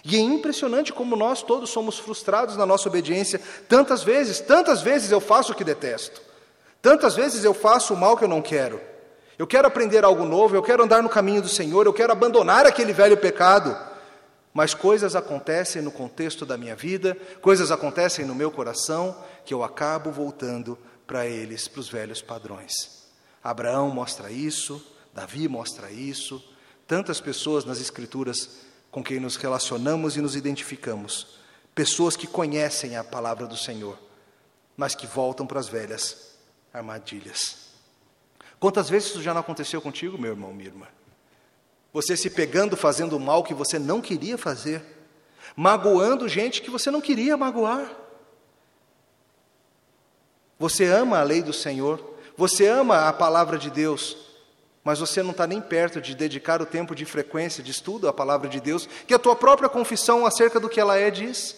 E 0.04 0.16
é 0.16 0.20
impressionante 0.20 0.92
como 0.92 1.16
nós 1.16 1.42
todos 1.42 1.70
somos 1.70 1.99
frustrados 1.99 2.56
na 2.56 2.66
nossa 2.66 2.88
obediência. 2.88 3.40
Tantas 3.66 4.02
vezes, 4.02 4.38
tantas 4.38 4.82
vezes 4.82 5.11
eu 5.11 5.20
faço 5.20 5.52
o 5.52 5.54
que 5.54 5.64
detesto. 5.64 6.20
Tantas 6.82 7.14
vezes 7.14 7.42
eu 7.42 7.54
faço 7.54 7.94
o 7.94 7.96
mal 7.96 8.16
que 8.16 8.25
eu 8.25 8.28
não 8.28 8.42
quero. 8.42 8.78
Eu 9.38 9.46
quero 9.46 9.66
aprender 9.66 10.04
algo 10.04 10.25
novo, 10.25 10.54
eu 10.54 10.62
quero 10.62 10.84
andar 10.84 11.02
no 11.02 11.08
caminho 11.08 11.40
do 11.40 11.49
Senhor, 11.49 11.87
eu 11.87 11.92
quero 11.92 12.12
abandonar 12.12 12.66
aquele 12.66 12.92
velho 12.92 13.16
pecado. 13.16 13.75
Mas 14.52 14.75
coisas 14.75 15.16
acontecem 15.16 15.80
no 15.80 15.90
contexto 15.90 16.44
da 16.44 16.58
minha 16.58 16.76
vida, 16.76 17.16
coisas 17.40 17.73
acontecem 17.73 18.26
no 18.26 18.34
meu 18.34 18.50
coração, 18.50 19.16
que 19.44 19.54
eu 19.54 19.64
acabo 19.64 20.12
voltando 20.12 20.78
para 21.06 21.26
eles, 21.26 21.66
para 21.66 21.80
os 21.80 21.88
velhos 21.88 22.20
padrões. 22.20 23.04
Abraão 23.42 23.88
mostra 23.88 24.30
isso, 24.30 24.84
Davi 25.12 25.49
mostra 25.49 25.90
isso, 25.90 26.42
tantas 26.87 27.20
pessoas 27.20 27.64
nas 27.64 27.80
Escrituras 27.80 28.61
com 28.95 29.03
quem 29.03 29.19
nos 29.19 29.35
relacionamos 29.35 30.17
e 30.17 30.21
nos 30.21 30.37
identificamos, 30.37 31.27
pessoas 31.75 32.17
que 32.17 32.29
conhecem 32.29 32.97
a 32.97 33.03
palavra 33.03 33.45
do 33.45 33.57
Senhor, 33.57 33.99
mas 34.77 34.95
que 34.95 35.05
voltam 35.05 35.45
para 35.45 35.59
as 35.59 35.67
velhas 35.67 36.37
armadilhas. 36.73 37.71
Quantas 38.61 38.89
vezes 38.89 39.09
isso 39.09 39.21
já 39.21 39.35
não 39.35 39.41
aconteceu 39.41 39.83
contigo, 39.83 40.17
meu 40.17 40.31
irmão, 40.31 40.55
minha 40.55 40.69
irmã? 40.69 40.87
Você 41.93 42.17
se 42.17 42.31
pegando 42.31 42.77
fazendo 42.77 43.17
o 43.17 43.21
mal 43.21 43.43
que 43.43 43.53
você 43.53 43.81
não 43.81 44.01
queria 44.01 44.39
fazer, 44.39 44.81
magoando 45.57 46.29
gente 46.29 46.63
que 46.63 46.71
você 46.71 46.89
não 46.89 47.01
queria 47.01 47.37
magoar. 47.37 47.91
Você 50.57 50.85
ama 50.85 51.19
a 51.19 51.25
lei 51.25 51.43
do 51.43 51.53
Senhor, 51.53 52.15
você 52.37 52.69
ama 52.69 53.09
a 53.09 53.13
palavra 53.13 53.59
de 53.59 53.71
Deus, 53.71 54.17
mas 54.85 54.99
você 54.99 55.23
não 55.23 55.31
está 55.31 55.47
nem 55.47 55.62
perto 55.62 55.99
de 55.99 56.14
dedicar 56.14 56.61
o 56.61 56.67
tempo 56.67 56.95
de 56.95 57.07
frequência 57.07 57.62
de 57.62 57.71
estudo 57.71 58.07
à 58.07 58.12
palavra 58.12 58.49
de 58.49 58.61
Deus, 58.61 58.87
que 59.07 59.14
a 59.14 59.19
tua 59.19 59.35
própria 59.35 59.69
confissão 59.69 60.26
acerca 60.26 60.61
do 60.61 60.69
que 60.69 60.79
ela 60.79 60.99
é 60.99 61.11
diz. 61.11 61.57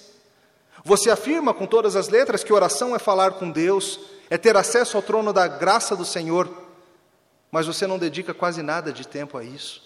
Você 0.85 1.11
afirma 1.11 1.53
com 1.53 1.67
todas 1.67 1.97
as 1.97 2.09
letras 2.09 2.45
que 2.45 2.53
oração 2.53 2.95
é 2.95 3.01
falar 3.01 3.33
com 3.33 3.51
Deus, 3.51 3.99
é 4.31 4.39
ter 4.39 4.57
acesso 4.57 4.97
ao 4.97 5.03
trono 5.03 5.33
da 5.33 5.49
graça 5.49 5.97
do 5.97 6.05
Senhor, 6.05 6.49
mas 7.51 7.67
você 7.67 7.85
não 7.85 7.99
dedica 7.99 8.33
quase 8.33 8.63
nada 8.63 8.93
de 8.93 9.07
tempo 9.07 9.37
a 9.37 9.43
isso. 9.43 9.83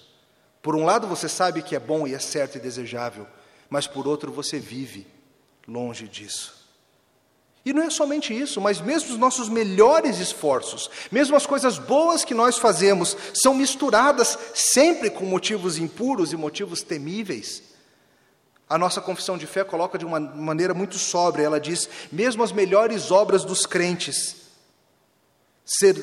Por 0.60 0.76
um 0.76 0.84
lado, 0.84 1.06
você 1.06 1.26
sabe 1.26 1.62
que 1.62 1.74
é 1.74 1.80
bom 1.80 2.06
e 2.06 2.14
é 2.14 2.18
certo 2.18 2.56
e 2.56 2.60
desejável, 2.60 3.26
mas 3.70 3.86
por 3.86 4.06
outro, 4.06 4.30
você 4.30 4.58
vive 4.58 5.06
longe 5.66 6.06
disso. 6.06 6.59
E 7.64 7.72
não 7.72 7.82
é 7.82 7.90
somente 7.90 8.32
isso, 8.32 8.60
mas 8.60 8.80
mesmo 8.80 9.10
os 9.10 9.18
nossos 9.18 9.48
melhores 9.48 10.18
esforços, 10.18 10.90
mesmo 11.12 11.36
as 11.36 11.46
coisas 11.46 11.78
boas 11.78 12.24
que 12.24 12.32
nós 12.32 12.56
fazemos, 12.56 13.16
são 13.34 13.54
misturadas 13.54 14.38
sempre 14.54 15.10
com 15.10 15.26
motivos 15.26 15.76
impuros 15.76 16.32
e 16.32 16.36
motivos 16.36 16.82
temíveis. 16.82 17.62
A 18.68 18.78
nossa 18.78 19.00
confissão 19.00 19.36
de 19.36 19.46
fé 19.46 19.62
coloca 19.62 19.98
de 19.98 20.06
uma 20.06 20.18
maneira 20.18 20.72
muito 20.72 20.96
sóbria, 20.96 21.44
ela 21.44 21.60
diz: 21.60 21.88
mesmo 22.10 22.42
as 22.42 22.52
melhores 22.52 23.10
obras 23.10 23.44
dos 23.44 23.66
crentes 23.66 24.36
ser, 25.66 25.94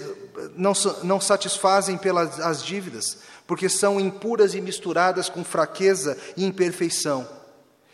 não, 0.56 0.74
não 1.04 1.20
satisfazem 1.20 1.98
pelas 1.98 2.40
as 2.40 2.64
dívidas, 2.64 3.18
porque 3.48 3.68
são 3.68 4.00
impuras 4.00 4.54
e 4.54 4.62
misturadas 4.62 5.28
com 5.28 5.44
fraqueza 5.44 6.18
e 6.38 6.46
imperfeição, 6.46 7.28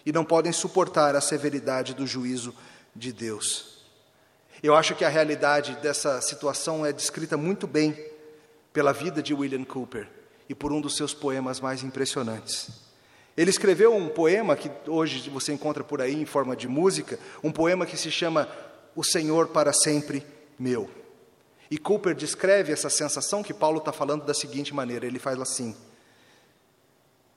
e 0.05 0.11
não 0.11 0.25
podem 0.25 0.51
suportar 0.51 1.15
a 1.15 1.21
severidade 1.21 1.93
do 1.93 2.05
juízo 2.05 2.53
de 2.95 3.11
Deus. 3.11 3.73
Eu 4.61 4.75
acho 4.75 4.95
que 4.95 5.03
a 5.03 5.09
realidade 5.09 5.75
dessa 5.81 6.21
situação 6.21 6.85
é 6.85 6.93
descrita 6.93 7.35
muito 7.35 7.67
bem 7.67 7.97
pela 8.71 8.93
vida 8.93 9.21
de 9.21 9.33
William 9.33 9.63
Cooper 9.63 10.09
e 10.47 10.55
por 10.55 10.71
um 10.71 10.79
dos 10.79 10.95
seus 10.95 11.13
poemas 11.13 11.59
mais 11.59 11.83
impressionantes. 11.83 12.69
Ele 13.35 13.49
escreveu 13.49 13.95
um 13.95 14.09
poema 14.09 14.55
que 14.55 14.71
hoje 14.87 15.29
você 15.29 15.51
encontra 15.51 15.83
por 15.83 16.01
aí 16.01 16.13
em 16.13 16.25
forma 16.25 16.55
de 16.55 16.67
música, 16.67 17.19
um 17.43 17.51
poema 17.51 17.85
que 17.85 17.97
se 17.97 18.11
chama 18.11 18.47
O 18.95 19.03
Senhor 19.03 19.47
para 19.49 19.73
sempre 19.73 20.25
meu. 20.57 20.89
E 21.69 21.77
Cooper 21.77 22.13
descreve 22.13 22.71
essa 22.71 22.89
sensação 22.89 23.41
que 23.41 23.53
Paulo 23.53 23.79
está 23.79 23.91
falando 23.91 24.23
da 24.23 24.33
seguinte 24.33 24.73
maneira: 24.73 25.07
ele 25.07 25.17
faz 25.17 25.41
assim: 25.41 25.75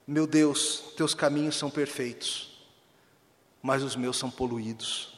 Meu 0.05 0.27
Deus, 0.27 0.93
teus 0.95 1.15
caminhos 1.15 1.55
são 1.55 1.71
perfeitos, 1.71 2.63
mas 3.61 3.81
os 3.81 3.95
meus 3.95 4.17
são 4.17 4.29
poluídos. 4.29 5.16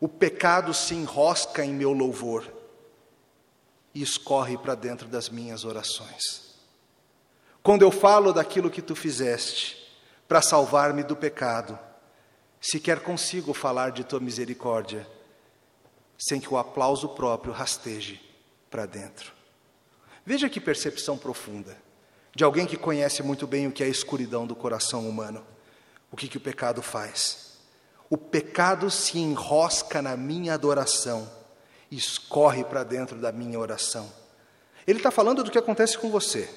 O 0.00 0.08
pecado 0.08 0.74
se 0.74 0.94
enrosca 0.94 1.64
em 1.64 1.72
meu 1.72 1.92
louvor 1.92 2.52
e 3.94 4.02
escorre 4.02 4.58
para 4.58 4.74
dentro 4.74 5.08
das 5.08 5.28
minhas 5.28 5.64
orações. 5.64 6.54
Quando 7.62 7.82
eu 7.82 7.90
falo 7.90 8.32
daquilo 8.32 8.70
que 8.70 8.82
tu 8.82 8.94
fizeste 8.94 9.76
para 10.28 10.42
salvar-me 10.42 11.02
do 11.02 11.16
pecado, 11.16 11.78
sequer 12.60 13.00
consigo 13.00 13.54
falar 13.54 13.90
de 13.90 14.04
tua 14.04 14.20
misericórdia, 14.20 15.06
sem 16.18 16.40
que 16.40 16.52
o 16.52 16.58
aplauso 16.58 17.08
próprio 17.10 17.52
rasteje 17.52 18.20
para 18.70 18.86
dentro. 18.86 19.32
Veja 20.24 20.48
que 20.48 20.60
percepção 20.60 21.16
profunda 21.16 21.76
de 22.36 22.44
alguém 22.44 22.66
que 22.66 22.76
conhece 22.76 23.22
muito 23.22 23.46
bem 23.46 23.66
o 23.66 23.72
que 23.72 23.82
é 23.82 23.86
a 23.86 23.88
escuridão 23.88 24.46
do 24.46 24.54
coração 24.54 25.08
humano, 25.08 25.42
o 26.10 26.16
que, 26.16 26.28
que 26.28 26.36
o 26.36 26.40
pecado 26.40 26.82
faz. 26.82 27.55
O 28.08 28.16
pecado 28.16 28.90
se 28.90 29.18
enrosca 29.18 30.00
na 30.00 30.16
minha 30.16 30.54
adoração 30.54 31.36
escorre 31.90 32.64
para 32.64 32.82
dentro 32.82 33.16
da 33.16 33.32
minha 33.32 33.58
oração. 33.58 34.10
Ele 34.86 34.98
está 34.98 35.10
falando 35.10 35.42
do 35.42 35.50
que 35.50 35.58
acontece 35.58 35.98
com 35.98 36.10
você. 36.10 36.48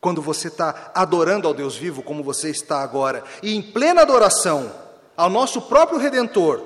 Quando 0.00 0.22
você 0.22 0.48
está 0.48 0.92
adorando 0.94 1.48
ao 1.48 1.54
Deus 1.54 1.76
vivo, 1.76 2.02
como 2.02 2.22
você 2.22 2.50
está 2.50 2.80
agora, 2.80 3.24
e 3.42 3.54
em 3.54 3.62
plena 3.62 4.02
adoração 4.02 4.72
ao 5.16 5.28
nosso 5.28 5.62
próprio 5.62 5.98
Redentor, 5.98 6.62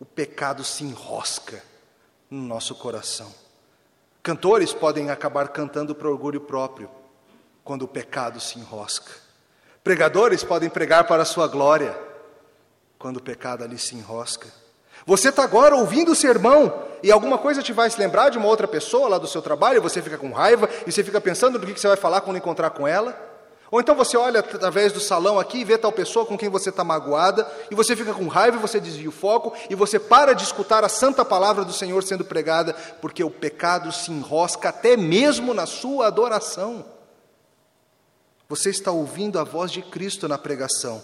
o 0.00 0.04
pecado 0.04 0.64
se 0.64 0.82
enrosca 0.82 1.62
no 2.30 2.42
nosso 2.42 2.74
coração. 2.74 3.32
Cantores 4.22 4.72
podem 4.72 5.10
acabar 5.10 5.48
cantando 5.48 5.94
para 5.94 6.08
orgulho 6.08 6.40
próprio, 6.40 6.90
quando 7.62 7.82
o 7.82 7.88
pecado 7.88 8.40
se 8.40 8.58
enrosca. 8.58 9.12
Pregadores 9.84 10.42
podem 10.42 10.70
pregar 10.70 11.06
para 11.06 11.22
a 11.22 11.26
sua 11.26 11.46
glória, 11.46 11.96
quando 13.04 13.18
o 13.18 13.22
pecado 13.22 13.62
ali 13.62 13.78
se 13.78 13.94
enrosca. 13.94 14.48
Você 15.04 15.28
está 15.28 15.44
agora 15.44 15.76
ouvindo 15.76 16.12
o 16.12 16.14
sermão 16.14 16.72
e 17.02 17.12
alguma 17.12 17.36
coisa 17.36 17.62
te 17.62 17.70
vai 17.70 17.90
se 17.90 17.98
lembrar 17.98 18.30
de 18.30 18.38
uma 18.38 18.48
outra 18.48 18.66
pessoa 18.66 19.10
lá 19.10 19.18
do 19.18 19.26
seu 19.26 19.42
trabalho, 19.42 19.76
e 19.76 19.80
você 19.80 20.00
fica 20.00 20.16
com 20.16 20.32
raiva 20.32 20.70
e 20.86 20.90
você 20.90 21.04
fica 21.04 21.20
pensando 21.20 21.58
no 21.58 21.66
que 21.66 21.78
você 21.78 21.86
vai 21.86 21.98
falar 21.98 22.22
quando 22.22 22.38
encontrar 22.38 22.70
com 22.70 22.88
ela. 22.88 23.14
Ou 23.70 23.78
então 23.78 23.94
você 23.94 24.16
olha 24.16 24.40
através 24.40 24.90
do 24.90 25.00
salão 25.00 25.38
aqui 25.38 25.58
e 25.58 25.64
vê 25.64 25.76
tal 25.76 25.92
pessoa 25.92 26.24
com 26.24 26.38
quem 26.38 26.48
você 26.48 26.70
está 26.70 26.82
magoada, 26.82 27.46
e 27.70 27.74
você 27.74 27.94
fica 27.94 28.14
com 28.14 28.26
raiva, 28.26 28.56
e 28.56 28.60
você 28.60 28.80
desvia 28.80 29.10
o 29.10 29.12
foco, 29.12 29.52
e 29.68 29.74
você 29.74 29.98
para 29.98 30.32
de 30.32 30.42
escutar 30.42 30.82
a 30.82 30.88
santa 30.88 31.26
palavra 31.26 31.62
do 31.62 31.74
Senhor 31.74 32.02
sendo 32.02 32.24
pregada, 32.24 32.72
porque 33.02 33.22
o 33.22 33.30
pecado 33.30 33.92
se 33.92 34.10
enrosca 34.10 34.70
até 34.70 34.96
mesmo 34.96 35.52
na 35.52 35.66
sua 35.66 36.06
adoração. 36.06 36.86
Você 38.48 38.70
está 38.70 38.90
ouvindo 38.90 39.38
a 39.38 39.44
voz 39.44 39.70
de 39.70 39.82
Cristo 39.82 40.26
na 40.26 40.38
pregação, 40.38 41.02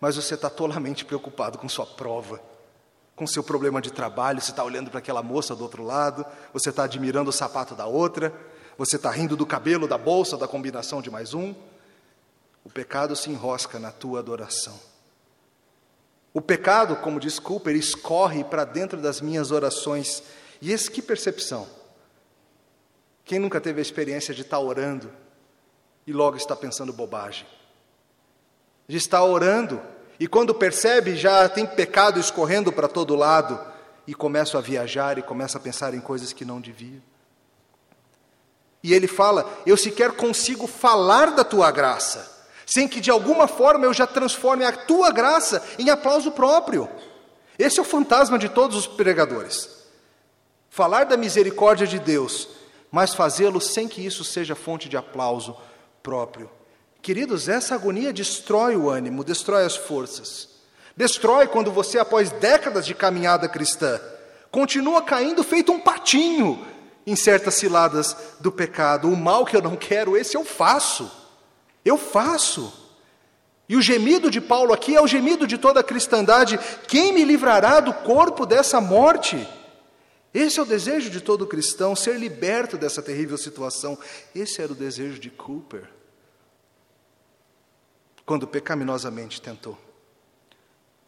mas 0.00 0.16
você 0.16 0.34
está 0.34 0.48
tolamente 0.48 1.04
preocupado 1.04 1.58
com 1.58 1.68
sua 1.68 1.86
prova, 1.86 2.40
com 3.16 3.26
seu 3.26 3.42
problema 3.42 3.80
de 3.80 3.92
trabalho, 3.92 4.40
você 4.40 4.52
está 4.52 4.62
olhando 4.62 4.90
para 4.90 5.00
aquela 5.00 5.22
moça 5.22 5.56
do 5.56 5.62
outro 5.62 5.82
lado, 5.82 6.24
você 6.52 6.70
está 6.70 6.84
admirando 6.84 7.30
o 7.30 7.32
sapato 7.32 7.74
da 7.74 7.86
outra, 7.86 8.32
você 8.76 8.94
está 8.94 9.10
rindo 9.10 9.36
do 9.36 9.44
cabelo, 9.44 9.88
da 9.88 9.98
bolsa, 9.98 10.36
da 10.36 10.46
combinação 10.46 11.02
de 11.02 11.10
mais 11.10 11.34
um. 11.34 11.52
O 12.64 12.70
pecado 12.70 13.16
se 13.16 13.28
enrosca 13.28 13.78
na 13.78 13.90
tua 13.90 14.20
adoração. 14.20 14.78
O 16.32 16.40
pecado, 16.40 16.94
como 16.96 17.18
diz 17.18 17.40
Cooper, 17.40 17.74
escorre 17.74 18.44
para 18.44 18.64
dentro 18.64 19.00
das 19.00 19.20
minhas 19.20 19.50
orações. 19.50 20.22
E 20.62 20.70
esse 20.70 20.88
que 20.88 21.02
percepção? 21.02 21.66
Quem 23.24 23.40
nunca 23.40 23.60
teve 23.60 23.80
a 23.80 23.82
experiência 23.82 24.32
de 24.32 24.42
estar 24.42 24.60
orando 24.60 25.10
e 26.06 26.12
logo 26.12 26.36
está 26.36 26.54
pensando 26.54 26.92
bobagem? 26.92 27.46
De 28.88 28.96
estar 28.96 29.22
orando, 29.22 29.80
e 30.18 30.26
quando 30.26 30.54
percebe 30.54 31.16
já 31.16 31.48
tem 31.48 31.66
pecado 31.66 32.18
escorrendo 32.18 32.72
para 32.72 32.88
todo 32.88 33.14
lado, 33.14 33.60
e 34.08 34.14
começa 34.14 34.56
a 34.56 34.62
viajar 34.62 35.18
e 35.18 35.22
começa 35.22 35.58
a 35.58 35.60
pensar 35.60 35.92
em 35.92 36.00
coisas 36.00 36.32
que 36.32 36.42
não 36.42 36.58
devia. 36.58 37.02
E 38.82 38.94
ele 38.94 39.06
fala: 39.06 39.46
Eu 39.66 39.76
sequer 39.76 40.12
consigo 40.12 40.66
falar 40.66 41.32
da 41.32 41.44
tua 41.44 41.70
graça, 41.70 42.46
sem 42.64 42.88
que 42.88 43.00
de 43.00 43.10
alguma 43.10 43.46
forma 43.46 43.84
eu 43.84 43.92
já 43.92 44.06
transforme 44.06 44.64
a 44.64 44.72
tua 44.72 45.10
graça 45.10 45.62
em 45.78 45.90
aplauso 45.90 46.32
próprio. 46.32 46.88
Esse 47.58 47.78
é 47.78 47.82
o 47.82 47.84
fantasma 47.84 48.38
de 48.38 48.48
todos 48.48 48.78
os 48.78 48.86
pregadores. 48.86 49.68
Falar 50.70 51.04
da 51.04 51.16
misericórdia 51.16 51.86
de 51.86 51.98
Deus, 51.98 52.48
mas 52.90 53.12
fazê-lo 53.12 53.60
sem 53.60 53.86
que 53.86 54.04
isso 54.04 54.24
seja 54.24 54.54
fonte 54.54 54.88
de 54.88 54.96
aplauso 54.96 55.54
próprio. 56.02 56.50
Queridos, 57.00 57.48
essa 57.48 57.74
agonia 57.74 58.12
destrói 58.12 58.76
o 58.76 58.90
ânimo, 58.90 59.24
destrói 59.24 59.64
as 59.64 59.76
forças. 59.76 60.48
Destrói 60.96 61.46
quando 61.46 61.70
você, 61.70 61.98
após 61.98 62.30
décadas 62.30 62.84
de 62.84 62.94
caminhada 62.94 63.48
cristã, 63.48 64.00
continua 64.50 65.00
caindo 65.02 65.44
feito 65.44 65.70
um 65.72 65.78
patinho 65.78 66.66
em 67.06 67.14
certas 67.16 67.54
ciladas 67.54 68.16
do 68.40 68.50
pecado. 68.50 69.08
O 69.08 69.16
mal 69.16 69.44
que 69.44 69.56
eu 69.56 69.62
não 69.62 69.76
quero, 69.76 70.16
esse 70.16 70.36
eu 70.36 70.44
faço. 70.44 71.10
Eu 71.84 71.96
faço. 71.96 72.72
E 73.68 73.76
o 73.76 73.82
gemido 73.82 74.30
de 74.30 74.40
Paulo 74.40 74.72
aqui 74.72 74.96
é 74.96 75.00
o 75.00 75.06
gemido 75.06 75.46
de 75.46 75.56
toda 75.56 75.80
a 75.80 75.84
cristandade: 75.84 76.58
quem 76.86 77.12
me 77.12 77.22
livrará 77.24 77.80
do 77.80 77.92
corpo 77.92 78.44
dessa 78.44 78.80
morte? 78.80 79.46
Esse 80.32 80.58
é 80.58 80.62
o 80.62 80.66
desejo 80.66 81.10
de 81.10 81.20
todo 81.20 81.46
cristão, 81.46 81.96
ser 81.96 82.18
liberto 82.18 82.76
dessa 82.76 83.02
terrível 83.02 83.38
situação. 83.38 83.98
Esse 84.34 84.60
era 84.60 84.72
o 84.72 84.74
desejo 84.74 85.18
de 85.18 85.30
Cooper, 85.30 85.88
quando 88.28 88.46
pecaminosamente 88.46 89.40
tentou. 89.40 89.76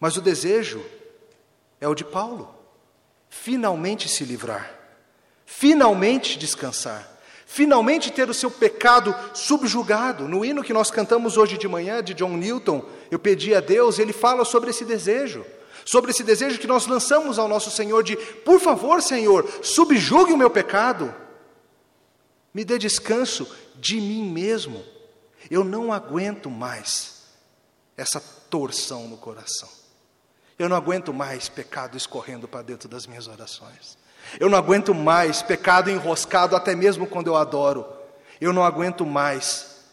Mas 0.01 0.17
o 0.17 0.23
desejo 0.23 0.83
é 1.79 1.87
o 1.87 1.95
de 1.95 2.03
Paulo: 2.03 2.53
finalmente 3.29 4.09
se 4.09 4.25
livrar, 4.25 4.75
finalmente 5.45 6.39
descansar, 6.39 7.07
finalmente 7.45 8.11
ter 8.11 8.31
o 8.31 8.35
seu 8.35 8.51
pecado 8.51 9.15
subjugado. 9.35 10.27
No 10.27 10.43
hino 10.43 10.65
que 10.65 10.73
nós 10.73 10.91
cantamos 10.91 11.37
hoje 11.37 11.59
de 11.59 11.69
manhã, 11.69 12.03
de 12.03 12.15
John 12.15 12.39
Newton, 12.39 12.83
eu 13.11 13.19
pedi 13.19 13.55
a 13.55 13.61
Deus, 13.61 13.99
ele 13.99 14.15
fala 14.15 14.45
sobre 14.45 14.71
esse 14.71 14.85
desejo 14.85 15.45
sobre 15.83 16.11
esse 16.11 16.23
desejo 16.23 16.59
que 16.59 16.67
nós 16.67 16.87
lançamos 16.87 17.39
ao 17.39 17.49
nosso 17.49 17.71
Senhor 17.71 18.05
de, 18.05 18.15
por 18.15 18.61
favor, 18.61 19.01
Senhor, 19.01 19.49
subjugue 19.63 20.31
o 20.31 20.37
meu 20.37 20.51
pecado, 20.51 21.13
me 22.53 22.65
dê 22.65 22.79
descanso 22.79 23.51
de 23.77 23.99
mim 23.99 24.31
mesmo. 24.31 24.85
Eu 25.51 25.65
não 25.65 25.93
aguento 25.93 26.49
mais 26.49 27.25
essa 27.97 28.21
torção 28.21 29.09
no 29.09 29.17
coração. 29.17 29.69
Eu 30.59 30.69
não 30.69 30.77
aguento 30.77 31.13
mais 31.13 31.49
pecado 31.49 31.97
escorrendo 31.97 32.47
para 32.47 32.63
dentro 32.63 32.89
das 32.89 33.07
minhas 33.07 33.27
orações. 33.27 33.99
Eu 34.39 34.49
não 34.49 34.57
aguento 34.57 34.95
mais 34.95 35.43
pecado 35.43 35.91
enroscado 35.91 36.55
até 36.55 36.75
mesmo 36.75 37.07
quando 37.07 37.27
eu 37.27 37.37
adoro. 37.37 37.87
Eu 38.41 38.53
não 38.53 38.65
aguento 38.65 39.05
mais 39.05 39.85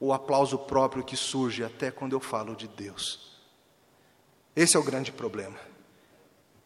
o 0.00 0.12
aplauso 0.12 0.58
próprio 0.58 1.04
que 1.04 1.16
surge 1.16 1.64
até 1.64 1.90
quando 1.90 2.12
eu 2.12 2.20
falo 2.20 2.54
de 2.54 2.68
Deus. 2.68 3.40
Esse 4.54 4.76
é 4.76 4.80
o 4.80 4.84
grande 4.84 5.12
problema. 5.12 5.58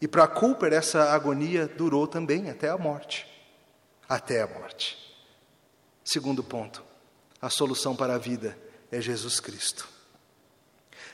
E 0.01 0.07
para 0.07 0.27
Cooper, 0.27 0.73
essa 0.73 1.13
agonia 1.13 1.67
durou 1.67 2.07
também 2.07 2.49
até 2.49 2.69
a 2.69 2.77
morte. 2.77 3.25
Até 4.09 4.41
a 4.41 4.47
morte. 4.47 4.97
Segundo 6.03 6.43
ponto, 6.43 6.83
a 7.43 7.49
solução 7.49 7.93
para 7.93 8.15
a 8.15 8.17
vida 8.17 8.57
é 8.89 9.01
Jesus 9.01 9.41
Cristo. 9.41 9.85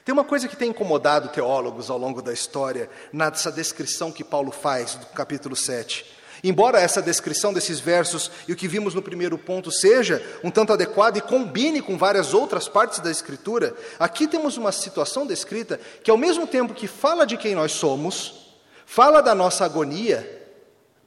Tem 0.06 0.14
uma 0.14 0.24
coisa 0.24 0.48
que 0.48 0.56
tem 0.56 0.70
incomodado 0.70 1.30
teólogos 1.30 1.90
ao 1.90 1.98
longo 1.98 2.22
da 2.22 2.32
história, 2.32 2.88
nessa 3.12 3.52
descrição 3.52 4.12
que 4.12 4.24
Paulo 4.24 4.52
faz 4.52 4.94
do 4.94 5.08
capítulo 5.08 5.56
7. 5.56 6.06
Embora 6.44 6.80
essa 6.80 7.02
descrição 7.02 7.52
desses 7.52 7.80
versos 7.80 8.30
e 8.48 8.54
o 8.54 8.56
que 8.56 8.68
vimos 8.68 8.94
no 8.94 9.02
primeiro 9.02 9.40
ponto 9.40 9.72
seja 9.72 10.24
um 10.44 10.52
tanto 10.52 10.72
adequado 10.72 11.18
e 11.18 11.22
combine 11.22 11.82
com 11.82 11.98
várias 11.98 12.32
outras 12.32 12.70
partes 12.70 13.00
da 13.00 13.10
Escritura, 13.10 13.76
aqui 13.98 14.28
temos 14.28 14.56
uma 14.56 14.72
situação 14.72 15.26
descrita 15.26 15.80
que, 16.04 16.12
ao 16.12 16.18
mesmo 16.18 16.46
tempo 16.46 16.76
que 16.76 16.88
fala 16.88 17.26
de 17.26 17.38
quem 17.38 17.56
nós 17.56 17.72
somos, 17.72 18.54
fala 18.86 19.20
da 19.20 19.34
nossa 19.34 19.66
agonia, 19.66 20.39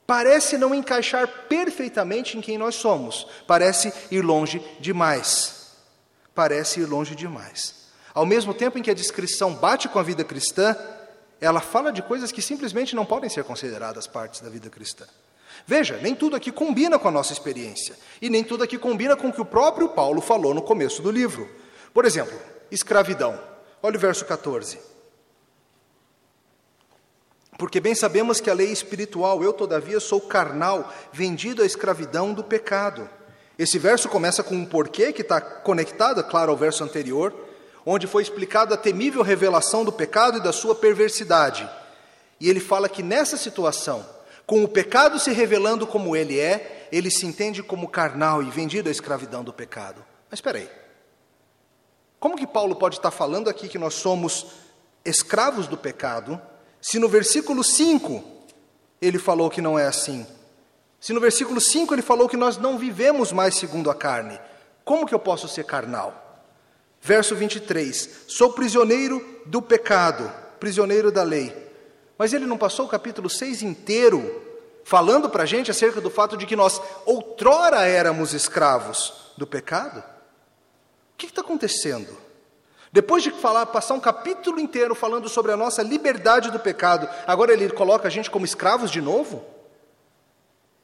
parece 0.06 0.58
não 0.58 0.74
encaixar 0.74 1.26
perfeitamente 1.48 2.36
em 2.36 2.40
quem 2.40 2.58
nós 2.58 2.74
somos, 2.74 3.26
parece 3.46 3.92
ir 4.10 4.22
longe 4.22 4.62
demais. 4.80 5.62
Parece 6.34 6.80
ir 6.80 6.86
longe 6.86 7.14
demais. 7.14 7.82
Ao 8.14 8.26
mesmo 8.26 8.52
tempo 8.52 8.78
em 8.78 8.82
que 8.82 8.90
a 8.90 8.94
descrição 8.94 9.54
bate 9.54 9.88
com 9.88 9.98
a 9.98 10.02
vida 10.02 10.24
cristã, 10.24 10.76
ela 11.40 11.60
fala 11.60 11.92
de 11.92 12.02
coisas 12.02 12.30
que 12.30 12.42
simplesmente 12.42 12.94
não 12.94 13.04
podem 13.04 13.28
ser 13.28 13.44
consideradas 13.44 14.06
partes 14.06 14.40
da 14.40 14.48
vida 14.48 14.70
cristã. 14.70 15.06
Veja, 15.66 15.98
nem 15.98 16.14
tudo 16.14 16.36
aqui 16.36 16.50
combina 16.50 16.98
com 16.98 17.08
a 17.08 17.10
nossa 17.10 17.32
experiência, 17.32 17.96
e 18.20 18.28
nem 18.28 18.42
tudo 18.42 18.64
aqui 18.64 18.78
combina 18.78 19.16
com 19.16 19.28
o 19.28 19.32
que 19.32 19.40
o 19.40 19.46
próprio 19.46 19.88
Paulo 19.88 20.20
falou 20.20 20.54
no 20.54 20.62
começo 20.62 21.02
do 21.02 21.10
livro. 21.10 21.48
Por 21.92 22.04
exemplo, 22.04 22.38
escravidão. 22.70 23.38
Olha 23.82 23.96
o 23.96 24.00
verso 24.00 24.24
14. 24.24 24.91
Porque 27.62 27.78
bem 27.78 27.94
sabemos 27.94 28.40
que 28.40 28.50
a 28.50 28.54
lei 28.54 28.72
espiritual, 28.72 29.40
eu 29.40 29.52
todavia 29.52 30.00
sou 30.00 30.20
carnal, 30.20 30.92
vendido 31.12 31.62
à 31.62 31.64
escravidão 31.64 32.34
do 32.34 32.42
pecado. 32.42 33.08
Esse 33.56 33.78
verso 33.78 34.08
começa 34.08 34.42
com 34.42 34.56
um 34.56 34.66
porquê 34.66 35.12
que 35.12 35.22
está 35.22 35.40
conectado, 35.40 36.24
claro, 36.24 36.50
ao 36.50 36.56
verso 36.56 36.82
anterior, 36.82 37.32
onde 37.86 38.08
foi 38.08 38.24
explicada 38.24 38.74
a 38.74 38.76
temível 38.76 39.22
revelação 39.22 39.84
do 39.84 39.92
pecado 39.92 40.38
e 40.38 40.42
da 40.42 40.52
sua 40.52 40.74
perversidade. 40.74 41.70
E 42.40 42.50
ele 42.50 42.58
fala 42.58 42.88
que 42.88 43.00
nessa 43.00 43.36
situação, 43.36 44.04
com 44.44 44.64
o 44.64 44.68
pecado 44.68 45.20
se 45.20 45.30
revelando 45.30 45.86
como 45.86 46.16
ele 46.16 46.40
é, 46.40 46.88
ele 46.90 47.12
se 47.12 47.26
entende 47.26 47.62
como 47.62 47.86
carnal 47.86 48.42
e 48.42 48.50
vendido 48.50 48.88
à 48.88 48.90
escravidão 48.90 49.44
do 49.44 49.52
pecado. 49.52 50.04
Mas 50.28 50.38
espera 50.38 50.58
aí. 50.58 50.68
Como 52.18 52.36
que 52.36 52.44
Paulo 52.44 52.74
pode 52.74 52.96
estar 52.96 53.12
falando 53.12 53.48
aqui 53.48 53.68
que 53.68 53.78
nós 53.78 53.94
somos 53.94 54.46
escravos 55.04 55.68
do 55.68 55.76
pecado, 55.76 56.42
se 56.82 56.98
no 56.98 57.08
versículo 57.08 57.62
5 57.62 58.24
ele 59.00 59.18
falou 59.18 59.48
que 59.48 59.62
não 59.62 59.78
é 59.78 59.86
assim? 59.86 60.26
Se 61.00 61.12
no 61.12 61.20
versículo 61.20 61.60
5 61.60 61.94
ele 61.94 62.02
falou 62.02 62.28
que 62.28 62.36
nós 62.36 62.58
não 62.58 62.76
vivemos 62.76 63.32
mais 63.32 63.54
segundo 63.54 63.88
a 63.88 63.94
carne, 63.94 64.38
como 64.84 65.06
que 65.06 65.14
eu 65.14 65.18
posso 65.20 65.46
ser 65.46 65.64
carnal? 65.64 66.44
Verso 67.00 67.36
23: 67.36 68.24
Sou 68.26 68.52
prisioneiro 68.52 69.24
do 69.46 69.62
pecado, 69.62 70.30
prisioneiro 70.58 71.12
da 71.12 71.22
lei. 71.22 71.56
Mas 72.18 72.32
ele 72.32 72.46
não 72.46 72.58
passou 72.58 72.86
o 72.86 72.88
capítulo 72.88 73.30
6 73.30 73.62
inteiro 73.62 74.42
falando 74.84 75.30
para 75.30 75.44
a 75.44 75.46
gente 75.46 75.70
acerca 75.70 76.00
do 76.00 76.10
fato 76.10 76.36
de 76.36 76.46
que 76.46 76.56
nós 76.56 76.80
outrora 77.06 77.82
éramos 77.82 78.32
escravos 78.32 79.32
do 79.36 79.46
pecado? 79.46 79.98
O 79.98 81.16
que 81.16 81.26
está 81.26 81.42
acontecendo? 81.42 82.16
Depois 82.92 83.22
de 83.22 83.30
falar, 83.30 83.64
passar 83.66 83.94
um 83.94 84.00
capítulo 84.00 84.60
inteiro 84.60 84.94
falando 84.94 85.26
sobre 85.26 85.50
a 85.50 85.56
nossa 85.56 85.82
liberdade 85.82 86.50
do 86.50 86.60
pecado, 86.60 87.08
agora 87.26 87.50
ele 87.54 87.70
coloca 87.70 88.06
a 88.06 88.10
gente 88.10 88.30
como 88.30 88.44
escravos 88.44 88.90
de 88.90 89.00
novo? 89.00 89.42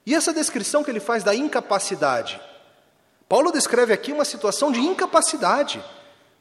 E 0.07 0.15
essa 0.15 0.33
descrição 0.33 0.83
que 0.83 0.91
ele 0.91 1.01
faz 1.01 1.23
da 1.23 1.35
incapacidade? 1.35 2.41
Paulo 3.29 3.53
descreve 3.53 3.93
aqui 3.93 4.11
uma 4.11 4.25
situação 4.25 4.73
de 4.73 4.81
incapacidade 4.81 5.85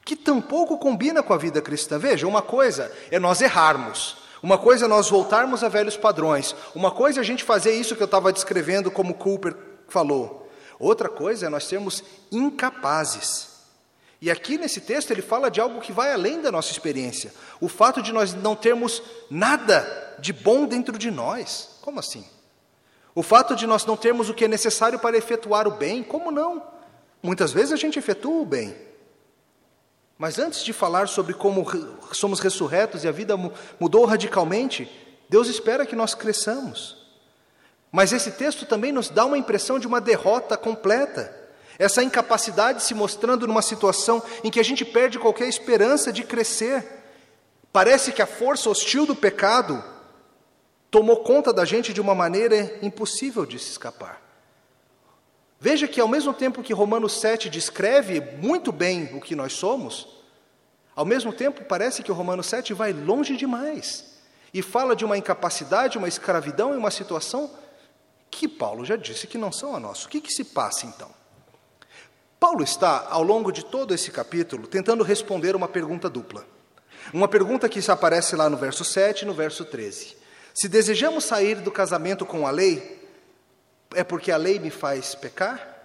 que 0.06 0.16
tampouco 0.16 0.78
combina 0.78 1.22
com 1.22 1.34
a 1.34 1.36
vida 1.36 1.60
cristã. 1.60 1.98
Veja, 1.98 2.26
uma 2.26 2.40
coisa 2.40 2.90
é 3.10 3.18
nós 3.18 3.42
errarmos, 3.42 4.16
uma 4.42 4.56
coisa 4.56 4.86
é 4.86 4.88
nós 4.88 5.10
voltarmos 5.10 5.62
a 5.62 5.68
velhos 5.68 5.98
padrões, 5.98 6.56
uma 6.74 6.90
coisa 6.90 7.20
é 7.20 7.22
a 7.22 7.24
gente 7.24 7.44
fazer 7.44 7.72
isso 7.72 7.94
que 7.94 8.02
eu 8.02 8.06
estava 8.06 8.32
descrevendo, 8.32 8.90
como 8.90 9.12
Cooper 9.12 9.54
falou, 9.86 10.50
outra 10.78 11.10
coisa 11.10 11.44
é 11.44 11.48
nós 11.50 11.64
sermos 11.64 12.02
incapazes. 12.32 13.57
E 14.20 14.30
aqui 14.30 14.58
nesse 14.58 14.80
texto 14.80 15.10
ele 15.10 15.22
fala 15.22 15.50
de 15.50 15.60
algo 15.60 15.80
que 15.80 15.92
vai 15.92 16.12
além 16.12 16.40
da 16.40 16.50
nossa 16.50 16.72
experiência, 16.72 17.32
o 17.60 17.68
fato 17.68 18.02
de 18.02 18.12
nós 18.12 18.34
não 18.34 18.56
termos 18.56 19.02
nada 19.30 20.16
de 20.18 20.32
bom 20.32 20.66
dentro 20.66 20.98
de 20.98 21.10
nós. 21.10 21.78
Como 21.80 22.00
assim? 22.00 22.26
O 23.14 23.22
fato 23.22 23.54
de 23.54 23.66
nós 23.66 23.86
não 23.86 23.96
termos 23.96 24.28
o 24.28 24.34
que 24.34 24.44
é 24.44 24.48
necessário 24.48 24.98
para 24.98 25.16
efetuar 25.16 25.68
o 25.68 25.72
bem, 25.72 26.02
como 26.02 26.30
não? 26.30 26.62
Muitas 27.22 27.52
vezes 27.52 27.72
a 27.72 27.76
gente 27.76 27.98
efetua 27.98 28.42
o 28.42 28.46
bem, 28.46 28.76
mas 30.18 30.40
antes 30.40 30.64
de 30.64 30.72
falar 30.72 31.06
sobre 31.06 31.32
como 31.32 31.64
somos 32.12 32.40
ressurretos 32.40 33.04
e 33.04 33.08
a 33.08 33.12
vida 33.12 33.36
mudou 33.78 34.04
radicalmente, 34.04 34.90
Deus 35.28 35.46
espera 35.48 35.86
que 35.86 35.94
nós 35.94 36.12
cresçamos. 36.12 37.06
Mas 37.92 38.12
esse 38.12 38.32
texto 38.32 38.66
também 38.66 38.90
nos 38.90 39.08
dá 39.08 39.24
uma 39.24 39.38
impressão 39.38 39.78
de 39.78 39.86
uma 39.86 40.00
derrota 40.00 40.56
completa. 40.56 41.32
Essa 41.78 42.02
incapacidade 42.02 42.82
se 42.82 42.92
mostrando 42.92 43.46
numa 43.46 43.62
situação 43.62 44.22
em 44.42 44.50
que 44.50 44.58
a 44.58 44.64
gente 44.64 44.84
perde 44.84 45.18
qualquer 45.18 45.48
esperança 45.48 46.12
de 46.12 46.24
crescer. 46.24 46.84
Parece 47.72 48.12
que 48.12 48.20
a 48.20 48.26
força 48.26 48.68
hostil 48.68 49.06
do 49.06 49.14
pecado 49.14 49.82
tomou 50.90 51.18
conta 51.18 51.52
da 51.52 51.64
gente 51.64 51.92
de 51.92 52.00
uma 52.00 52.14
maneira 52.14 52.78
impossível 52.82 53.46
de 53.46 53.58
se 53.58 53.70
escapar. 53.70 54.20
Veja 55.60 55.86
que, 55.86 56.00
ao 56.00 56.08
mesmo 56.08 56.32
tempo 56.32 56.62
que 56.62 56.72
Romanos 56.72 57.20
7 57.20 57.48
descreve 57.48 58.20
muito 58.20 58.72
bem 58.72 59.10
o 59.14 59.20
que 59.20 59.36
nós 59.36 59.52
somos, 59.52 60.08
ao 60.94 61.04
mesmo 61.04 61.32
tempo 61.32 61.64
parece 61.64 62.02
que 62.02 62.10
o 62.10 62.14
Romanos 62.14 62.46
7 62.46 62.74
vai 62.74 62.92
longe 62.92 63.36
demais 63.36 64.18
e 64.52 64.62
fala 64.62 64.96
de 64.96 65.04
uma 65.04 65.18
incapacidade, 65.18 65.98
uma 65.98 66.08
escravidão 66.08 66.74
e 66.74 66.76
uma 66.76 66.90
situação 66.90 67.50
que 68.30 68.48
Paulo 68.48 68.84
já 68.84 68.96
disse 68.96 69.26
que 69.26 69.38
não 69.38 69.52
são 69.52 69.74
a 69.74 69.80
nossa. 69.80 70.06
O 70.06 70.08
que, 70.08 70.20
que 70.20 70.32
se 70.32 70.44
passa 70.44 70.86
então? 70.86 71.17
Paulo 72.38 72.62
está, 72.62 73.08
ao 73.10 73.22
longo 73.22 73.50
de 73.50 73.64
todo 73.64 73.92
esse 73.92 74.10
capítulo, 74.10 74.66
tentando 74.66 75.02
responder 75.02 75.56
uma 75.56 75.66
pergunta 75.66 76.08
dupla. 76.08 76.46
Uma 77.12 77.26
pergunta 77.26 77.68
que 77.68 77.80
aparece 77.90 78.36
lá 78.36 78.48
no 78.48 78.56
verso 78.56 78.84
7 78.84 79.22
e 79.22 79.26
no 79.26 79.34
verso 79.34 79.64
13. 79.64 80.16
Se 80.54 80.68
desejamos 80.68 81.24
sair 81.24 81.56
do 81.56 81.70
casamento 81.70 82.24
com 82.24 82.46
a 82.46 82.50
lei, 82.50 83.00
é 83.94 84.04
porque 84.04 84.30
a 84.30 84.36
lei 84.36 84.58
me 84.58 84.70
faz 84.70 85.14
pecar? 85.14 85.76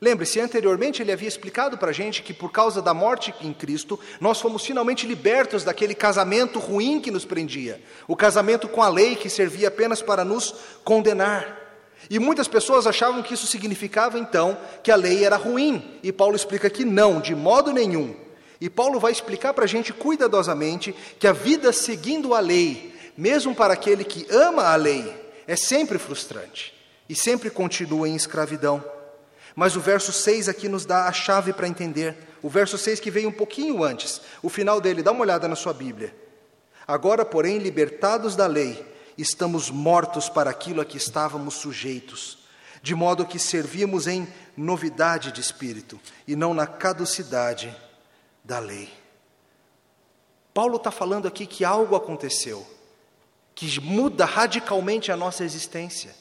Lembre-se, 0.00 0.40
anteriormente 0.40 1.00
ele 1.00 1.12
havia 1.12 1.28
explicado 1.28 1.78
para 1.78 1.90
a 1.90 1.92
gente 1.92 2.24
que 2.24 2.34
por 2.34 2.50
causa 2.50 2.82
da 2.82 2.92
morte 2.92 3.32
em 3.40 3.52
Cristo, 3.52 4.00
nós 4.20 4.40
fomos 4.40 4.66
finalmente 4.66 5.06
libertos 5.06 5.62
daquele 5.62 5.94
casamento 5.94 6.58
ruim 6.58 7.00
que 7.00 7.10
nos 7.10 7.24
prendia, 7.24 7.80
o 8.08 8.16
casamento 8.16 8.66
com 8.66 8.82
a 8.82 8.88
lei 8.88 9.14
que 9.14 9.30
servia 9.30 9.68
apenas 9.68 10.02
para 10.02 10.24
nos 10.24 10.56
condenar. 10.82 11.61
E 12.10 12.18
muitas 12.18 12.48
pessoas 12.48 12.86
achavam 12.86 13.22
que 13.22 13.34
isso 13.34 13.46
significava 13.46 14.18
então 14.18 14.58
que 14.82 14.90
a 14.90 14.96
lei 14.96 15.24
era 15.24 15.36
ruim, 15.36 15.98
e 16.02 16.12
Paulo 16.12 16.36
explica 16.36 16.68
que 16.68 16.84
não, 16.84 17.20
de 17.20 17.34
modo 17.34 17.72
nenhum. 17.72 18.14
E 18.60 18.70
Paulo 18.70 19.00
vai 19.00 19.10
explicar 19.10 19.52
para 19.54 19.64
a 19.64 19.68
gente 19.68 19.92
cuidadosamente 19.92 20.94
que 21.18 21.26
a 21.26 21.32
vida 21.32 21.72
seguindo 21.72 22.34
a 22.34 22.40
lei, 22.40 22.94
mesmo 23.16 23.54
para 23.54 23.74
aquele 23.74 24.04
que 24.04 24.26
ama 24.30 24.64
a 24.64 24.76
lei, 24.76 25.12
é 25.46 25.56
sempre 25.56 25.98
frustrante 25.98 26.72
e 27.08 27.14
sempre 27.14 27.50
continua 27.50 28.08
em 28.08 28.14
escravidão. 28.14 28.82
Mas 29.54 29.76
o 29.76 29.80
verso 29.80 30.12
6 30.12 30.48
aqui 30.48 30.68
nos 30.68 30.86
dá 30.86 31.06
a 31.06 31.12
chave 31.12 31.52
para 31.52 31.68
entender. 31.68 32.16
O 32.42 32.48
verso 32.48 32.78
6 32.78 33.00
que 33.00 33.10
veio 33.10 33.28
um 33.28 33.32
pouquinho 33.32 33.82
antes, 33.82 34.20
o 34.42 34.48
final 34.48 34.80
dele, 34.80 35.02
dá 35.02 35.12
uma 35.12 35.22
olhada 35.22 35.46
na 35.46 35.56
sua 35.56 35.72
Bíblia. 35.72 36.14
Agora, 36.86 37.24
porém, 37.24 37.58
libertados 37.58 38.34
da 38.34 38.46
lei, 38.46 38.84
estamos 39.16 39.70
mortos 39.70 40.28
para 40.28 40.50
aquilo 40.50 40.80
a 40.80 40.84
que 40.84 40.96
estávamos 40.96 41.54
sujeitos, 41.54 42.38
de 42.82 42.94
modo 42.94 43.26
que 43.26 43.38
servíamos 43.38 44.06
em 44.06 44.26
novidade 44.56 45.32
de 45.32 45.40
espírito 45.40 46.00
e 46.26 46.34
não 46.34 46.52
na 46.52 46.66
caducidade 46.66 47.74
da 48.42 48.58
lei. 48.58 48.92
Paulo 50.52 50.76
está 50.76 50.90
falando 50.90 51.26
aqui 51.26 51.46
que 51.46 51.64
algo 51.64 51.94
aconteceu, 51.94 52.66
que 53.54 53.80
muda 53.80 54.24
radicalmente 54.24 55.10
a 55.10 55.16
nossa 55.16 55.44
existência. 55.44 56.14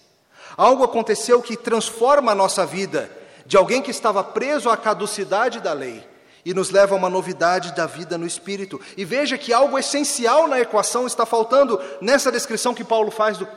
Algo 0.55 0.83
aconteceu 0.83 1.41
que 1.41 1.57
transforma 1.57 2.31
a 2.31 2.35
nossa 2.35 2.65
vida 2.65 3.09
de 3.45 3.57
alguém 3.57 3.81
que 3.81 3.91
estava 3.91 4.23
preso 4.23 4.69
à 4.69 4.77
caducidade 4.77 5.59
da 5.59 5.73
lei 5.73 6.10
e 6.45 6.53
nos 6.53 6.69
leva 6.69 6.95
a 6.95 6.97
uma 6.97 7.09
novidade 7.09 7.73
da 7.75 7.85
vida 7.85 8.17
no 8.17 8.25
espírito. 8.25 8.79
E 8.97 9.05
veja 9.05 9.37
que 9.37 9.53
algo 9.53 9.77
essencial 9.77 10.47
na 10.47 10.59
equação 10.59 11.07
está 11.07 11.25
faltando 11.25 11.79
nessa 12.01 12.31
descrição 12.31 12.73
que 12.73 12.83
Paulo 12.83 13.11
faz 13.11 13.37
do, 13.37 13.47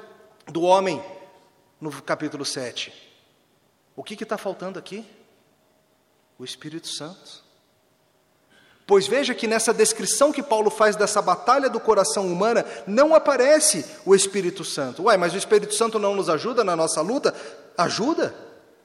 do 0.47 0.63
homem 0.63 1.03
no 1.81 1.91
capítulo 2.03 2.45
7. 2.45 2.93
O 3.97 4.03
que 4.03 4.15
está 4.23 4.37
faltando 4.37 4.79
aqui? 4.79 5.05
O 6.39 6.45
Espírito 6.45 6.89
Santo. 6.89 7.45
Pois 8.87 9.07
veja 9.07 9.35
que 9.35 9.47
nessa 9.47 9.73
descrição 9.73 10.33
que 10.33 10.43
Paulo 10.43 10.71
faz 10.71 10.95
dessa 10.95 11.23
batalha 11.23 11.71
do 11.71 11.81
coração 11.81 12.27
humana, 12.27 12.67
não 12.87 13.15
aparece 13.15 13.85
o 14.05 14.15
Espírito 14.15 14.63
Santo. 14.63 15.05
Ué, 15.05 15.17
mas 15.17 15.33
o 15.33 15.39
Espírito 15.39 15.75
Santo 15.75 15.99
não 15.99 16.15
nos 16.15 16.29
ajuda 16.29 16.63
na 16.63 16.77
nossa 16.77 17.01
luta? 17.01 17.35
Ajuda? 17.79 18.35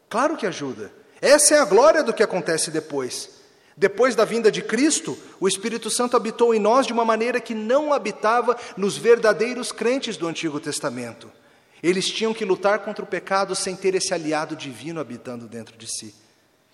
Claro 0.09 0.37
que 0.37 0.47
ajuda. 0.47 0.91
Essa 1.21 1.55
é 1.55 1.59
a 1.59 1.65
glória 1.65 2.01
do 2.01 2.13
que 2.13 2.23
acontece 2.23 2.71
depois. 2.71 3.38
Depois 3.79 4.13
da 4.13 4.25
vinda 4.25 4.51
de 4.51 4.61
Cristo, 4.61 5.17
o 5.39 5.47
Espírito 5.47 5.89
Santo 5.89 6.17
habitou 6.17 6.53
em 6.53 6.59
nós 6.59 6.85
de 6.85 6.91
uma 6.91 7.05
maneira 7.05 7.39
que 7.39 7.55
não 7.55 7.93
habitava 7.93 8.57
nos 8.75 8.97
verdadeiros 8.97 9.71
crentes 9.71 10.17
do 10.17 10.27
Antigo 10.27 10.59
Testamento. 10.59 11.31
Eles 11.81 12.09
tinham 12.09 12.33
que 12.33 12.43
lutar 12.43 12.79
contra 12.79 13.05
o 13.05 13.07
pecado 13.07 13.55
sem 13.55 13.77
ter 13.77 13.95
esse 13.95 14.13
aliado 14.13 14.53
divino 14.53 14.99
habitando 14.99 15.47
dentro 15.47 15.77
de 15.77 15.87
si. 15.87 16.13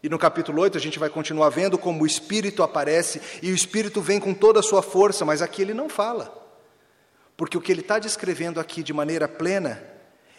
E 0.01 0.09
no 0.09 0.17
capítulo 0.17 0.63
8 0.63 0.79
a 0.79 0.81
gente 0.81 0.97
vai 0.97 1.07
continuar 1.07 1.49
vendo 1.49 1.77
como 1.77 2.01
o 2.01 2.07
Espírito 2.07 2.63
aparece 2.63 3.21
e 3.39 3.51
o 3.51 3.55
Espírito 3.55 4.01
vem 4.01 4.19
com 4.19 4.33
toda 4.33 4.59
a 4.59 4.63
sua 4.63 4.81
força, 4.81 5.23
mas 5.23 5.43
aqui 5.43 5.61
ele 5.61 5.75
não 5.75 5.87
fala. 5.87 6.35
Porque 7.37 7.55
o 7.55 7.61
que 7.61 7.71
ele 7.71 7.81
está 7.81 7.99
descrevendo 7.99 8.59
aqui 8.59 8.81
de 8.81 8.93
maneira 8.93 9.27
plena 9.27 9.79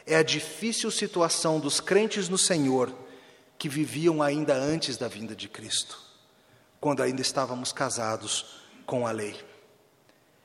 é 0.05 0.16
a 0.16 0.22
difícil 0.24 0.90
situação 0.90 1.61
dos 1.61 1.79
crentes 1.79 2.29
no 2.29 2.37
Senhor 2.37 2.92
que 3.57 3.68
viviam 3.68 4.20
ainda 4.20 4.52
antes 4.52 4.96
da 4.96 5.07
vinda 5.07 5.35
de 5.37 5.48
Cristo, 5.48 6.06
quando 6.87 7.03
ainda 7.03 7.20
estávamos 7.20 7.72
casados 7.72 8.61
com 8.87 9.09
a 9.09 9.11
lei. 9.11 9.35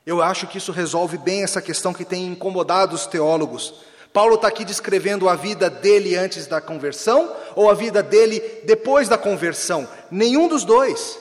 Eu 0.03 0.23
acho 0.23 0.47
que 0.47 0.57
isso 0.57 0.71
resolve 0.71 1.15
bem 1.15 1.43
essa 1.43 1.61
questão 1.61 1.93
que 1.93 2.03
tem 2.03 2.25
incomodado 2.25 2.95
os 2.95 3.05
teólogos. 3.05 3.75
Paulo 4.11 4.33
está 4.33 4.47
aqui 4.47 4.65
descrevendo 4.65 5.29
a 5.29 5.35
vida 5.35 5.69
dele 5.69 6.15
antes 6.15 6.47
da 6.47 6.59
conversão 6.59 7.31
ou 7.55 7.69
a 7.69 7.75
vida 7.75 8.01
dele 8.01 8.41
depois 8.65 9.07
da 9.07 9.19
conversão? 9.19 9.87
Nenhum 10.09 10.47
dos 10.47 10.63
dois. 10.63 11.19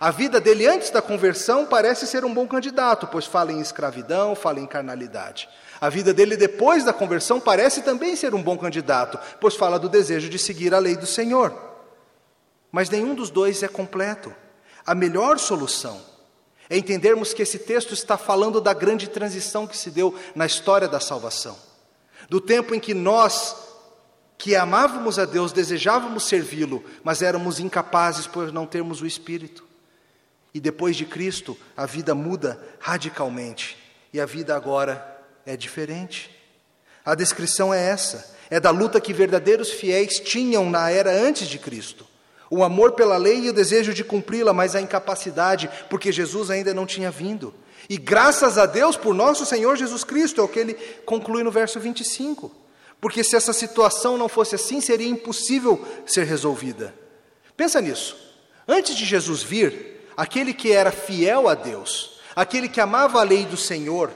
A 0.00 0.10
vida 0.10 0.40
dele 0.40 0.66
antes 0.66 0.90
da 0.90 1.00
conversão 1.00 1.66
parece 1.66 2.04
ser 2.04 2.24
um 2.24 2.34
bom 2.34 2.48
candidato, 2.48 3.06
pois 3.06 3.26
fala 3.26 3.52
em 3.52 3.60
escravidão, 3.60 4.34
fala 4.34 4.58
em 4.58 4.66
carnalidade. 4.66 5.48
A 5.80 5.88
vida 5.88 6.12
dele 6.12 6.36
depois 6.36 6.82
da 6.82 6.92
conversão 6.92 7.38
parece 7.38 7.82
também 7.82 8.16
ser 8.16 8.34
um 8.34 8.42
bom 8.42 8.58
candidato, 8.58 9.20
pois 9.40 9.54
fala 9.54 9.78
do 9.78 9.88
desejo 9.88 10.28
de 10.28 10.36
seguir 10.36 10.74
a 10.74 10.80
lei 10.80 10.96
do 10.96 11.06
Senhor. 11.06 11.65
Mas 12.70 12.90
nenhum 12.90 13.14
dos 13.14 13.30
dois 13.30 13.62
é 13.62 13.68
completo. 13.68 14.34
A 14.84 14.94
melhor 14.94 15.38
solução 15.38 16.00
é 16.68 16.76
entendermos 16.76 17.32
que 17.32 17.42
esse 17.42 17.58
texto 17.58 17.94
está 17.94 18.16
falando 18.16 18.60
da 18.60 18.72
grande 18.72 19.08
transição 19.08 19.66
que 19.66 19.76
se 19.76 19.90
deu 19.90 20.14
na 20.34 20.46
história 20.46 20.88
da 20.88 21.00
salvação. 21.00 21.56
Do 22.28 22.40
tempo 22.40 22.74
em 22.74 22.80
que 22.80 22.92
nós, 22.92 23.56
que 24.36 24.56
amávamos 24.56 25.18
a 25.18 25.24
Deus, 25.24 25.52
desejávamos 25.52 26.24
servi-lo, 26.24 26.84
mas 27.04 27.22
éramos 27.22 27.60
incapazes 27.60 28.26
por 28.26 28.52
não 28.52 28.66
termos 28.66 29.00
o 29.00 29.06
Espírito. 29.06 29.64
E 30.52 30.60
depois 30.60 30.96
de 30.96 31.04
Cristo, 31.04 31.56
a 31.76 31.86
vida 31.86 32.14
muda 32.14 32.60
radicalmente. 32.80 33.76
E 34.12 34.20
a 34.20 34.26
vida 34.26 34.56
agora 34.56 35.20
é 35.44 35.56
diferente. 35.56 36.34
A 37.04 37.14
descrição 37.14 37.72
é 37.72 37.90
essa: 37.90 38.34
é 38.50 38.58
da 38.58 38.70
luta 38.70 39.00
que 39.00 39.12
verdadeiros 39.12 39.70
fiéis 39.70 40.18
tinham 40.18 40.68
na 40.68 40.90
era 40.90 41.12
antes 41.12 41.46
de 41.46 41.58
Cristo. 41.58 42.05
O 42.50 42.62
amor 42.62 42.92
pela 42.92 43.16
lei 43.16 43.40
e 43.40 43.50
o 43.50 43.52
desejo 43.52 43.92
de 43.92 44.04
cumpri-la, 44.04 44.52
mas 44.52 44.74
a 44.74 44.80
incapacidade, 44.80 45.68
porque 45.90 46.12
Jesus 46.12 46.50
ainda 46.50 46.72
não 46.72 46.86
tinha 46.86 47.10
vindo. 47.10 47.52
E 47.88 47.96
graças 47.96 48.58
a 48.58 48.66
Deus 48.66 48.96
por 48.96 49.14
nosso 49.14 49.46
Senhor 49.46 49.76
Jesus 49.76 50.04
Cristo, 50.04 50.40
é 50.40 50.44
o 50.44 50.48
que 50.48 50.58
ele 50.58 50.74
conclui 51.04 51.42
no 51.42 51.50
verso 51.50 51.78
25. 51.78 52.50
Porque 53.00 53.22
se 53.22 53.36
essa 53.36 53.52
situação 53.52 54.16
não 54.16 54.28
fosse 54.28 54.54
assim, 54.54 54.80
seria 54.80 55.08
impossível 55.08 55.84
ser 56.06 56.24
resolvida. 56.24 56.94
Pensa 57.56 57.80
nisso. 57.80 58.16
Antes 58.66 58.96
de 58.96 59.04
Jesus 59.04 59.42
vir, 59.42 60.08
aquele 60.16 60.52
que 60.52 60.72
era 60.72 60.90
fiel 60.90 61.48
a 61.48 61.54
Deus, 61.54 62.20
aquele 62.34 62.68
que 62.68 62.80
amava 62.80 63.20
a 63.20 63.24
lei 63.24 63.44
do 63.44 63.56
Senhor, 63.56 64.10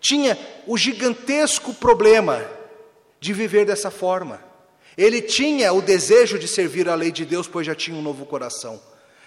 tinha 0.00 0.36
o 0.66 0.76
gigantesco 0.76 1.72
problema 1.74 2.44
de 3.20 3.32
viver 3.32 3.64
dessa 3.64 3.90
forma. 3.90 4.42
Ele 4.96 5.20
tinha 5.20 5.72
o 5.72 5.82
desejo 5.82 6.38
de 6.38 6.46
servir 6.46 6.88
a 6.88 6.94
lei 6.94 7.10
de 7.10 7.24
Deus, 7.24 7.48
pois 7.48 7.66
já 7.66 7.74
tinha 7.74 7.96
um 7.96 8.02
novo 8.02 8.24
coração, 8.24 8.80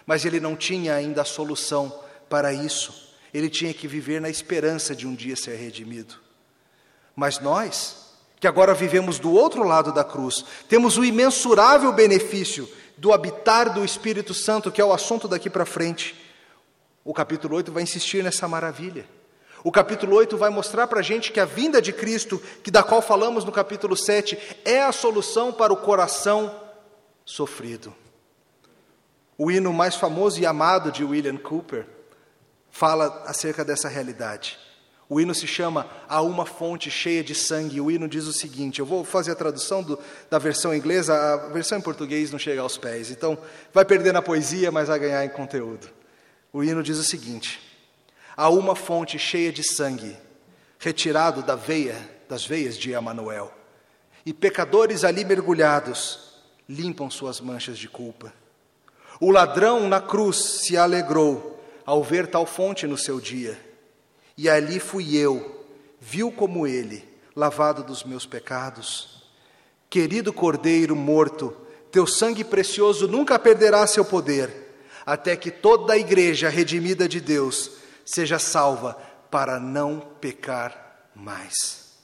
mas 0.05 0.25
ele 0.25 0.39
não 0.39 0.55
tinha 0.55 0.95
ainda 0.95 1.21
a 1.21 1.25
solução 1.25 1.93
para 2.29 2.53
isso. 2.53 3.07
Ele 3.33 3.49
tinha 3.49 3.73
que 3.73 3.87
viver 3.87 4.21
na 4.21 4.29
esperança 4.29 4.95
de 4.95 5.05
um 5.05 5.13
dia 5.13 5.35
ser 5.35 5.55
redimido. 5.55 6.15
Mas 7.15 7.39
nós, 7.39 8.13
que 8.39 8.47
agora 8.47 8.73
vivemos 8.73 9.19
do 9.19 9.31
outro 9.31 9.63
lado 9.63 9.91
da 9.91 10.03
cruz, 10.03 10.45
temos 10.69 10.97
o 10.97 11.03
imensurável 11.03 11.91
benefício 11.91 12.69
do 12.97 13.11
habitar 13.11 13.73
do 13.73 13.83
Espírito 13.83 14.33
Santo, 14.33 14.71
que 14.71 14.81
é 14.81 14.85
o 14.85 14.93
assunto 14.93 15.27
daqui 15.27 15.49
para 15.49 15.65
frente. 15.65 16.15
O 17.03 17.13
capítulo 17.13 17.55
8 17.55 17.71
vai 17.71 17.83
insistir 17.83 18.23
nessa 18.23 18.47
maravilha. 18.47 19.05
O 19.63 19.71
capítulo 19.71 20.15
8 20.15 20.37
vai 20.37 20.49
mostrar 20.49 20.87
para 20.87 20.99
a 20.99 21.03
gente 21.03 21.31
que 21.31 21.39
a 21.39 21.45
vinda 21.45 21.81
de 21.81 21.91
Cristo, 21.91 22.41
que 22.63 22.71
da 22.71 22.83
qual 22.83 23.01
falamos 23.01 23.43
no 23.43 23.51
capítulo 23.51 23.97
7, 23.97 24.37
é 24.63 24.83
a 24.83 24.91
solução 24.91 25.51
para 25.51 25.73
o 25.73 25.77
coração 25.77 26.53
sofrido. 27.25 27.93
O 29.37 29.51
hino 29.51 29.73
mais 29.73 29.95
famoso 29.95 30.39
e 30.39 30.45
amado 30.45 30.91
de 30.91 31.03
William 31.03 31.37
Cooper 31.37 31.85
fala 32.71 33.23
acerca 33.25 33.63
dessa 33.65 33.87
realidade. 33.87 34.57
O 35.09 35.21
hino 35.21 35.33
se 35.33 35.47
chama 35.47 35.87
A 36.09 36.21
uma 36.21 36.45
fonte 36.45 36.91
cheia 36.91 37.23
de 37.23 37.33
sangue. 37.33 37.79
O 37.79 37.89
hino 37.89 38.07
diz 38.07 38.25
o 38.25 38.33
seguinte: 38.33 38.79
eu 38.79 38.85
vou 38.85 39.03
fazer 39.03 39.31
a 39.31 39.35
tradução 39.35 39.81
do, 39.81 39.97
da 40.29 40.37
versão 40.37 40.75
inglesa, 40.75 41.13
a 41.13 41.37
versão 41.49 41.77
em 41.77 41.81
português 41.81 42.31
não 42.31 42.39
chega 42.39 42.61
aos 42.61 42.77
pés, 42.77 43.09
então 43.09 43.37
vai 43.73 43.85
perder 43.85 44.11
na 44.11 44.21
poesia, 44.21 44.71
mas 44.71 44.89
vai 44.89 44.99
ganhar 44.99 45.23
em 45.23 45.29
conteúdo. 45.29 45.87
O 46.51 46.63
hino 46.63 46.83
diz 46.83 46.97
o 46.97 47.03
seguinte: 47.03 47.66
a 48.37 48.49
uma 48.49 48.75
fonte 48.75 49.17
cheia 49.17 49.51
de 49.51 49.63
sangue, 49.63 50.15
retirado 50.77 51.41
da 51.41 51.55
veia, 51.55 51.97
das 52.29 52.45
veias 52.45 52.77
de 52.77 52.91
Emanuel. 52.91 53.51
E 54.23 54.31
pecadores 54.31 55.03
ali 55.03 55.25
mergulhados 55.25 56.35
limpam 56.69 57.09
suas 57.09 57.41
manchas 57.41 57.79
de 57.79 57.89
culpa. 57.89 58.31
O 59.19 59.31
ladrão 59.31 59.89
na 59.89 59.99
cruz 59.99 60.37
se 60.61 60.77
alegrou 60.77 61.59
ao 61.83 62.03
ver 62.03 62.27
tal 62.27 62.45
fonte 62.45 62.85
no 62.85 62.97
seu 62.97 63.19
dia. 63.19 63.59
E 64.37 64.47
ali 64.47 64.79
fui 64.79 65.17
eu, 65.17 65.65
viu 65.99 66.31
como 66.31 66.67
ele, 66.67 67.03
lavado 67.35 67.83
dos 67.83 68.03
meus 68.03 68.27
pecados. 68.27 69.23
Querido 69.89 70.31
cordeiro 70.31 70.95
morto, 70.95 71.57
teu 71.89 72.05
sangue 72.05 72.43
precioso 72.43 73.07
nunca 73.07 73.39
perderá 73.39 73.87
seu 73.87 74.05
poder, 74.05 74.75
até 75.03 75.35
que 75.35 75.49
toda 75.49 75.93
a 75.93 75.97
igreja 75.97 76.49
redimida 76.49 77.07
de 77.07 77.19
Deus 77.19 77.76
seja 78.07 78.39
salva 78.39 78.93
para 79.29 79.59
não 79.59 79.99
pecar 79.99 81.09
mais. 81.13 81.97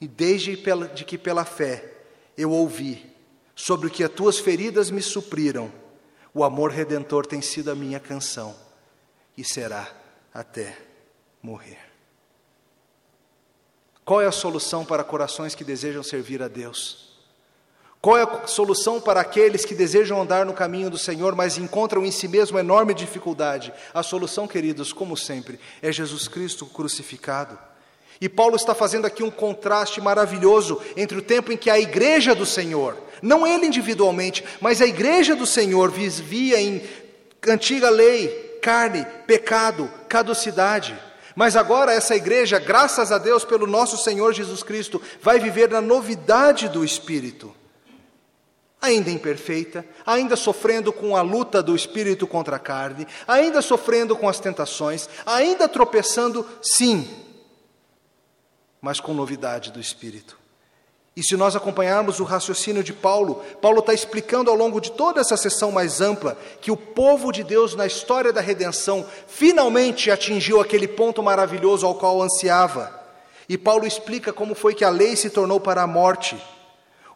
E 0.00 0.08
desde 0.08 0.56
de 0.94 1.04
que 1.04 1.18
pela 1.18 1.44
fé 1.44 1.92
eu 2.36 2.50
ouvi 2.50 3.14
sobre 3.54 3.88
o 3.88 3.90
que 3.90 4.02
as 4.02 4.10
tuas 4.10 4.38
feridas 4.38 4.90
me 4.90 5.02
supriram, 5.02 5.70
o 6.32 6.42
amor 6.42 6.70
redentor 6.70 7.26
tem 7.26 7.42
sido 7.42 7.70
a 7.70 7.74
minha 7.74 8.00
canção 8.00 8.56
e 9.36 9.44
será 9.44 9.92
até 10.32 10.78
morrer. 11.42 11.78
Qual 14.04 14.22
é 14.22 14.26
a 14.26 14.32
solução 14.32 14.84
para 14.84 15.04
corações 15.04 15.54
que 15.54 15.64
desejam 15.64 16.02
servir 16.02 16.42
a 16.42 16.48
Deus? 16.48 17.07
Qual 18.00 18.16
é 18.16 18.22
a 18.22 18.46
solução 18.46 19.00
para 19.00 19.20
aqueles 19.20 19.64
que 19.64 19.74
desejam 19.74 20.22
andar 20.22 20.46
no 20.46 20.52
caminho 20.52 20.88
do 20.88 20.96
Senhor, 20.96 21.34
mas 21.34 21.58
encontram 21.58 22.06
em 22.06 22.12
si 22.12 22.28
mesmo 22.28 22.58
enorme 22.58 22.94
dificuldade? 22.94 23.72
A 23.92 24.04
solução, 24.04 24.46
queridos, 24.46 24.92
como 24.92 25.16
sempre, 25.16 25.58
é 25.82 25.90
Jesus 25.90 26.28
Cristo 26.28 26.64
crucificado. 26.66 27.58
E 28.20 28.28
Paulo 28.28 28.54
está 28.54 28.74
fazendo 28.74 29.06
aqui 29.06 29.22
um 29.22 29.30
contraste 29.30 30.00
maravilhoso 30.00 30.80
entre 30.96 31.18
o 31.18 31.22
tempo 31.22 31.52
em 31.52 31.56
que 31.56 31.70
a 31.70 31.78
igreja 31.78 32.34
do 32.34 32.46
Senhor, 32.46 32.96
não 33.20 33.46
ele 33.46 33.66
individualmente, 33.66 34.44
mas 34.60 34.80
a 34.80 34.86
igreja 34.86 35.34
do 35.34 35.46
Senhor 35.46 35.90
vivia 35.90 36.60
em 36.60 36.82
antiga 37.48 37.90
lei, 37.90 38.58
carne, 38.62 39.04
pecado, 39.26 39.90
caducidade. 40.08 40.96
Mas 41.34 41.56
agora 41.56 41.92
essa 41.92 42.16
igreja, 42.16 42.58
graças 42.58 43.10
a 43.10 43.18
Deus 43.18 43.44
pelo 43.44 43.66
nosso 43.66 43.96
Senhor 43.96 44.32
Jesus 44.32 44.62
Cristo, 44.62 45.00
vai 45.20 45.38
viver 45.38 45.68
na 45.68 45.80
novidade 45.80 46.68
do 46.68 46.84
Espírito. 46.84 47.54
Ainda 48.80 49.10
imperfeita, 49.10 49.84
ainda 50.06 50.36
sofrendo 50.36 50.92
com 50.92 51.16
a 51.16 51.22
luta 51.22 51.62
do 51.62 51.74
espírito 51.74 52.26
contra 52.26 52.56
a 52.56 52.60
carne, 52.60 53.06
ainda 53.26 53.60
sofrendo 53.60 54.14
com 54.14 54.28
as 54.28 54.38
tentações, 54.38 55.08
ainda 55.26 55.68
tropeçando, 55.68 56.46
sim, 56.62 57.08
mas 58.80 59.00
com 59.00 59.12
novidade 59.12 59.72
do 59.72 59.80
espírito. 59.80 60.38
E 61.18 61.22
se 61.24 61.36
nós 61.36 61.56
acompanharmos 61.56 62.20
o 62.20 62.24
raciocínio 62.24 62.84
de 62.84 62.92
Paulo, 62.92 63.42
Paulo 63.60 63.80
está 63.80 63.92
explicando 63.92 64.52
ao 64.52 64.56
longo 64.56 64.80
de 64.80 64.92
toda 64.92 65.20
essa 65.20 65.36
sessão 65.36 65.72
mais 65.72 66.00
ampla 66.00 66.38
que 66.60 66.70
o 66.70 66.76
povo 66.76 67.32
de 67.32 67.42
Deus 67.42 67.74
na 67.74 67.86
história 67.88 68.32
da 68.32 68.40
redenção 68.40 69.04
finalmente 69.26 70.12
atingiu 70.12 70.60
aquele 70.60 70.86
ponto 70.86 71.20
maravilhoso 71.20 71.84
ao 71.84 71.96
qual 71.96 72.22
ansiava. 72.22 72.96
E 73.48 73.58
Paulo 73.58 73.84
explica 73.84 74.32
como 74.32 74.54
foi 74.54 74.76
que 74.76 74.84
a 74.84 74.90
lei 74.90 75.16
se 75.16 75.28
tornou 75.28 75.58
para 75.58 75.82
a 75.82 75.88
morte. 75.88 76.40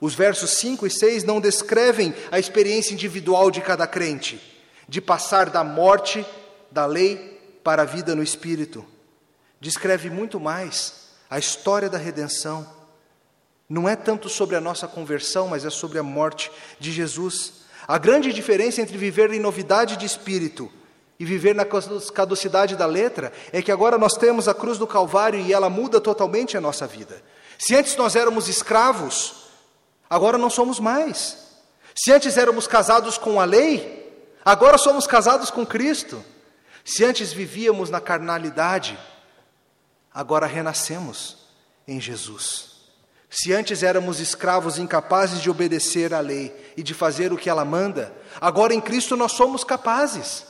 Os 0.03 0.15
versos 0.15 0.51
5 0.59 0.85
e 0.87 0.91
6 0.91 1.23
não 1.23 1.41
descrevem 1.41 2.13
a 2.33 2.39
experiência 2.39 2.93
individual 2.93 3.51
de 3.51 3.61
cada 3.61 3.87
crente, 3.87 4.43
de 4.89 5.01
passar 5.01 5.49
da 5.49 5.63
morte 5.63 6.27
da 6.71 6.85
lei 6.85 7.41
para 7.63 7.83
a 7.83 7.87
vida 7.87 8.15
no 8.15 8.23
espírito. 8.23 8.85
Descreve 9.61 10.11
muito 10.11 10.41
mais 10.41 11.13
a 11.31 11.39
história 11.39 11.89
da 11.89 11.99
redenção 11.99 12.83
não 13.73 13.89
é 13.89 13.97
tanto 13.97 14.29
sobre 14.29 14.55
a 14.55 14.61
nossa 14.61 14.87
conversão, 14.87 15.49
mas 15.49 15.65
é 15.65 15.71
sobre 15.71 15.99
a 15.99 16.03
morte 16.03 16.51
de 16.79 16.93
Jesus. 16.93 17.63
A 17.89 17.97
grande 17.97 18.31
diferença 18.31 18.83
entre 18.83 18.99
viver 18.99 19.33
em 19.33 19.41
novidade 19.41 19.97
de 19.97 20.05
espírito 20.05 20.71
e 21.19 21.25
viver 21.25 21.55
na 21.55 21.65
caducidade 21.65 22.77
da 22.77 22.85
letra 22.85 23.33
é 23.51 23.63
que 23.63 23.73
agora 23.73 23.97
nós 23.97 24.13
temos 24.13 24.47
a 24.47 24.53
cruz 24.53 24.77
do 24.77 24.87
Calvário 24.87 25.41
e 25.41 25.55
ela 25.55 25.71
muda 25.71 26.03
totalmente 26.03 26.55
a 26.55 26.61
nossa 26.61 26.87
vida. 26.87 27.23
Se 27.59 27.75
antes 27.75 27.97
nós 27.97 28.15
éramos 28.15 28.47
escravos, 28.47 29.42
agora 30.13 30.37
não 30.37 30.51
somos 30.51 30.79
mais. 30.79 31.39
Se 31.95 32.13
antes 32.13 32.37
éramos 32.37 32.67
casados 32.67 33.17
com 33.17 33.41
a 33.41 33.47
lei, 33.47 34.31
agora 34.45 34.77
somos 34.77 35.07
casados 35.07 35.51
com 35.51 35.65
Cristo. 35.65 36.23
Se 36.85 37.03
antes 37.03 37.33
vivíamos 37.33 37.89
na 37.89 37.99
carnalidade, 37.99 38.99
agora 40.13 40.47
renascemos 40.47 41.47
em 41.89 41.99
Jesus. 41.99 42.73
Se 43.31 43.55
antes 43.55 43.83
éramos 43.83 44.21
escravos 44.21 44.77
incapazes 44.77 45.41
de 45.41 45.49
obedecer 45.49 46.13
à 46.13 46.21
lei 46.21 46.55
e 46.77 46.83
de 46.83 46.93
fazer 46.93 47.33
o 47.33 47.39
que 47.39 47.49
ela 47.49 47.65
manda, 47.65 48.13
agora 48.39 48.75
em 48.75 48.83
Cristo 48.83 49.17
nós 49.17 49.33
somos 49.33 49.65
capazes, 49.65 50.45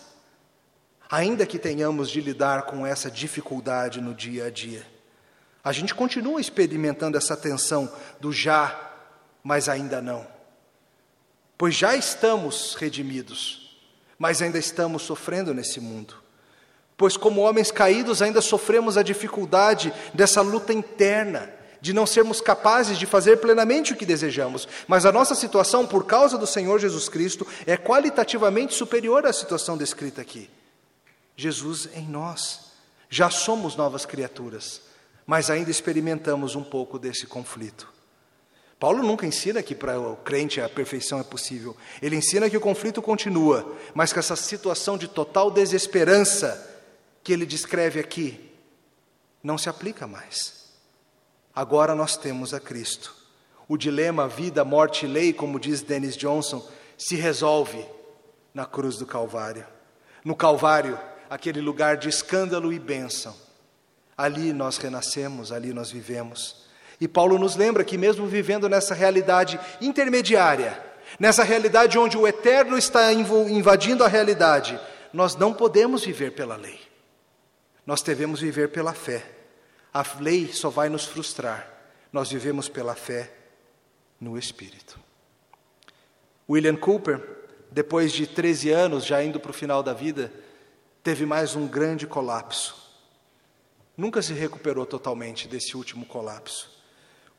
ainda 1.09 1.47
que 1.47 1.57
tenhamos 1.57 2.11
de 2.11 2.21
lidar 2.21 2.63
com 2.63 2.85
essa 2.85 3.09
dificuldade 3.09 4.01
no 4.01 4.13
dia 4.13 4.47
a 4.47 4.51
dia. 4.51 4.85
A 5.63 5.71
gente 5.71 5.95
continua 5.95 6.41
experimentando 6.41 7.17
essa 7.17 7.37
tensão 7.37 7.89
do 8.19 8.33
já, 8.33 8.92
mas 9.43 9.69
ainda 9.69 10.01
não. 10.01 10.27
Pois 11.57 11.75
já 11.75 11.97
estamos 11.97 12.75
redimidos, 12.75 13.77
mas 14.19 14.43
ainda 14.43 14.59
estamos 14.59 15.03
sofrendo 15.03 15.55
nesse 15.55 15.81
mundo. 15.81 16.15
Pois, 16.97 17.17
como 17.17 17.41
homens 17.41 17.71
caídos, 17.71 18.23
ainda 18.23 18.41
sofremos 18.41 18.97
a 18.97 19.03
dificuldade 19.03 19.93
dessa 20.15 20.41
luta 20.41 20.73
interna 20.73 21.53
de 21.81 21.93
não 21.93 22.07
sermos 22.07 22.41
capazes 22.41 22.97
de 22.97 23.07
fazer 23.07 23.39
plenamente 23.39 23.93
o 23.93 23.97
que 23.97 24.07
desejamos, 24.07 24.69
mas 24.87 25.05
a 25.05 25.11
nossa 25.11 25.35
situação, 25.35 25.85
por 25.85 26.07
causa 26.07 26.39
do 26.39 26.47
Senhor 26.47 26.79
Jesus 26.79 27.09
Cristo, 27.09 27.45
é 27.67 27.77
qualitativamente 27.77 28.73
superior 28.73 29.27
à 29.27 29.33
situação 29.33 29.77
descrita 29.77 30.21
aqui. 30.21 30.49
Jesus 31.37 31.89
em 31.95 32.07
nós. 32.07 32.73
Já 33.11 33.29
somos 33.29 33.75
novas 33.75 34.07
criaturas, 34.07 34.81
mas 35.27 35.51
ainda 35.51 35.71
experimentamos 35.71 36.55
um 36.55 36.63
pouco 36.63 36.99
desse 36.99 37.27
conflito. 37.27 37.93
Paulo 38.83 39.01
nunca 39.01 39.25
ensina 39.25 39.63
que 39.63 39.77
para 39.77 40.01
o 40.01 40.17
crente 40.17 40.61
a 40.61 40.69
perfeição 40.69 41.21
é 41.21 41.23
possível. 41.23 41.77
Ele 42.03 42.17
ensina 42.17 42.51
que 42.51 42.57
o 42.57 42.61
conflito 42.61 43.01
continua, 43.01 43.77
mas 43.95 44.13
que 44.13 44.19
essa 44.19 44.35
situação 44.35 44.99
de 44.99 45.07
total 45.07 45.53
desesperança 45.53 46.83
que 47.23 47.33
ele 47.33 47.47
descreve 47.47 48.01
aqui 48.01 48.51
não 49.41 49.57
se 49.57 49.69
aplica 49.69 50.05
mais. 50.05 50.73
Agora 51.55 51.95
nós 51.95 52.17
temos 52.17 52.53
a 52.53 52.59
Cristo. 52.59 53.15
O 53.69 53.77
dilema 53.77 54.27
vida, 54.27 54.65
morte 54.65 55.07
e 55.07 55.09
lei, 55.09 55.33
como 55.33 55.61
diz 55.61 55.81
Dennis 55.81 56.17
Johnson, 56.17 56.69
se 56.99 57.15
resolve 57.15 57.87
na 58.53 58.67
cruz 58.67 58.97
do 58.97 59.07
Calvário. 59.07 59.65
No 60.25 60.35
Calvário, 60.35 60.99
aquele 61.31 61.61
lugar 61.61 61.97
de 61.97 62.09
escândalo 62.09 62.73
e 62.73 62.81
bênção. 62.81 63.33
Ali 64.19 64.53
nós 64.53 64.77
renascemos, 64.77 65.53
ali 65.53 65.73
nós 65.73 65.89
vivemos. 65.89 66.63
E 67.03 67.09
Paulo 67.09 67.37
nos 67.37 67.57
lembra 67.57 67.83
que, 67.83 67.99
mesmo 67.99 68.29
vivendo 68.29 68.69
nessa 68.69 68.95
realidade 68.95 69.59
intermediária, 69.81 70.81
nessa 71.19 71.43
realidade 71.43 71.99
onde 71.99 72.17
o 72.17 72.29
eterno 72.29 72.79
está 72.79 73.13
invadindo 73.13 74.05
a 74.05 74.07
realidade, 74.07 74.79
nós 75.13 75.35
não 75.35 75.53
podemos 75.53 76.05
viver 76.05 76.31
pela 76.31 76.55
lei. 76.55 76.79
Nós 77.85 78.03
devemos 78.03 78.39
viver 78.41 78.69
pela 78.69 78.95
fé. 78.95 79.21
A 79.93 80.05
lei 80.21 80.53
só 80.53 80.71
vai 80.71 80.89
nos 80.89 81.05
frustrar. 81.05 81.69
Nós 82.13 82.31
vivemos 82.31 82.69
pela 82.69 82.95
fé 82.95 83.33
no 84.21 84.39
Espírito. 84.39 84.97
William 86.49 86.77
Cooper, 86.77 87.21
depois 87.69 88.13
de 88.13 88.29
13 88.29 88.71
anos, 88.71 89.05
já 89.05 89.21
indo 89.25 89.41
para 89.41 89.51
o 89.51 89.55
final 89.55 89.83
da 89.83 89.93
vida, 89.93 90.33
teve 91.03 91.27
mais 91.27 91.57
um 91.57 91.67
grande 91.67 92.07
colapso. 92.07 92.77
Nunca 93.97 94.23
se 94.23 94.33
recuperou 94.33 94.87
totalmente 94.87 95.49
desse 95.49 95.77
último 95.77 96.07
colapso. 96.07 96.72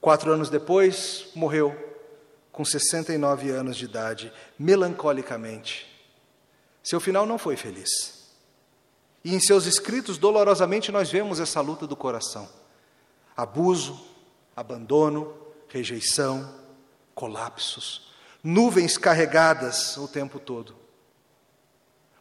Quatro 0.04 0.34
anos 0.34 0.50
depois, 0.50 1.28
morreu, 1.34 1.74
com 2.52 2.66
69 2.66 3.50
anos 3.52 3.78
de 3.78 3.86
idade, 3.86 4.34
melancolicamente. 4.60 5.90
Seu 6.84 7.00
final 7.00 7.26
não 7.26 7.38
foi 7.38 7.56
feliz. 7.56 8.28
E 9.24 9.34
em 9.34 9.40
seus 9.40 9.66
escritos, 9.66 10.18
dolorosamente, 10.18 10.92
nós 10.92 11.10
vemos 11.10 11.40
essa 11.40 11.62
luta 11.62 11.88
do 11.88 11.96
coração: 11.96 12.50
abuso, 13.34 13.98
abandono, 14.54 15.34
rejeição, 15.70 16.54
colapsos, 17.16 18.12
nuvens 18.44 18.98
carregadas 18.98 19.96
o 19.96 20.06
tempo 20.06 20.38
todo. 20.38 20.76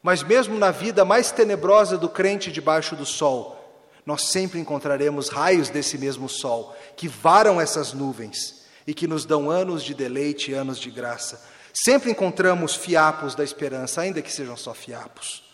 Mas 0.00 0.22
mesmo 0.22 0.56
na 0.56 0.70
vida 0.70 1.04
mais 1.04 1.32
tenebrosa 1.32 1.98
do 1.98 2.08
crente 2.08 2.52
debaixo 2.52 2.94
do 2.94 3.04
sol, 3.04 3.61
nós 4.04 4.22
sempre 4.22 4.58
encontraremos 4.58 5.28
raios 5.28 5.68
desse 5.68 5.96
mesmo 5.96 6.28
sol 6.28 6.76
que 6.96 7.08
varam 7.08 7.60
essas 7.60 7.92
nuvens 7.92 8.62
e 8.86 8.92
que 8.92 9.06
nos 9.06 9.24
dão 9.24 9.50
anos 9.50 9.82
de 9.82 9.94
deleite 9.94 10.50
e 10.50 10.54
anos 10.54 10.78
de 10.78 10.90
graça. 10.90 11.42
Sempre 11.72 12.10
encontramos 12.10 12.74
fiapos 12.74 13.34
da 13.34 13.44
esperança, 13.44 14.00
ainda 14.00 14.20
que 14.20 14.32
sejam 14.32 14.56
só 14.56 14.74
fiapos 14.74 15.52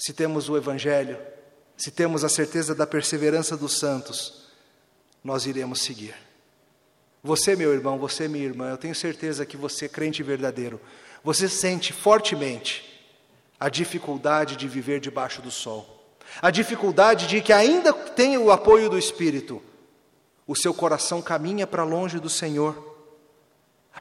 se 0.00 0.14
temos 0.14 0.48
o 0.48 0.56
Evangelho, 0.56 1.18
se 1.76 1.90
temos 1.90 2.24
a 2.24 2.28
certeza 2.28 2.74
da 2.74 2.86
perseverança 2.86 3.54
dos 3.54 3.78
santos, 3.78 4.46
nós 5.22 5.44
iremos 5.44 5.82
seguir. 5.82 6.14
Você, 7.22 7.54
meu 7.54 7.74
irmão, 7.74 7.98
você, 7.98 8.26
minha 8.26 8.46
irmã, 8.46 8.70
eu 8.70 8.78
tenho 8.78 8.94
certeza 8.94 9.44
que 9.44 9.58
você, 9.58 9.86
crente 9.86 10.22
verdadeiro, 10.22 10.80
você 11.22 11.50
sente 11.50 11.92
fortemente 11.92 13.04
a 13.58 13.68
dificuldade 13.68 14.56
de 14.56 14.66
viver 14.66 15.00
debaixo 15.00 15.42
do 15.42 15.50
sol, 15.50 15.99
a 16.40 16.50
dificuldade 16.50 17.26
de 17.26 17.40
que, 17.40 17.52
ainda 17.52 17.92
tenha 17.92 18.40
o 18.40 18.50
apoio 18.50 18.88
do 18.88 18.98
Espírito, 18.98 19.62
o 20.46 20.54
seu 20.54 20.74
coração 20.74 21.22
caminha 21.22 21.66
para 21.66 21.84
longe 21.84 22.18
do 22.18 22.28
Senhor. 22.28 22.96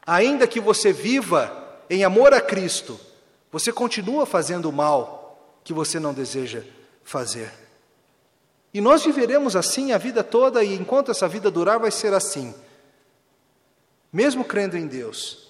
Ainda 0.06 0.48
que 0.48 0.60
você 0.60 0.92
viva 0.92 1.82
em 1.90 2.04
amor 2.04 2.34
a 2.34 2.42
Cristo, 2.42 3.00
você 3.52 3.72
continua 3.72 4.26
fazendo 4.26 4.70
o 4.70 4.74
mal 4.74 5.60
que 5.64 5.74
você 5.74 6.00
não 6.00 6.14
deseja 6.14 6.64
fazer. 7.04 7.52
E 8.74 8.80
nós 8.80 9.04
viveremos 9.04 9.56
assim 9.56 9.92
a 9.92 9.98
vida 9.98 10.24
toda, 10.24 10.64
e 10.64 10.76
enquanto 10.76 11.12
essa 11.12 11.28
vida 11.28 11.50
durar, 11.50 11.80
vai 11.80 11.92
ser 11.92 12.14
assim. 12.14 12.54
Mesmo 14.14 14.44
crendo 14.44 14.78
em 14.78 14.88
Deus, 14.88 15.50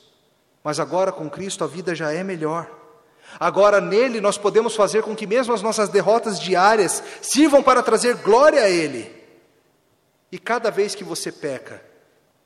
mas 0.64 0.80
agora 0.80 1.12
com 1.12 1.30
Cristo 1.30 1.64
a 1.64 1.68
vida 1.68 1.94
já 1.94 2.12
é 2.12 2.24
melhor. 2.24 2.79
Agora 3.38 3.82
nele 3.82 4.22
nós 4.22 4.38
podemos 4.38 4.76
fazer 4.76 5.04
com 5.04 5.16
que 5.16 5.28
mesmo 5.28 5.54
as 5.54 5.62
nossas 5.62 5.90
derrotas 5.90 6.40
diárias 6.40 7.04
sirvam 7.22 7.62
para 7.62 7.84
trazer 7.84 8.16
glória 8.16 8.62
a 8.62 8.70
Ele. 8.70 9.14
E 10.32 10.40
cada 10.40 10.70
vez 10.70 10.96
que 10.96 11.04
você 11.04 11.32
peca, 11.32 11.84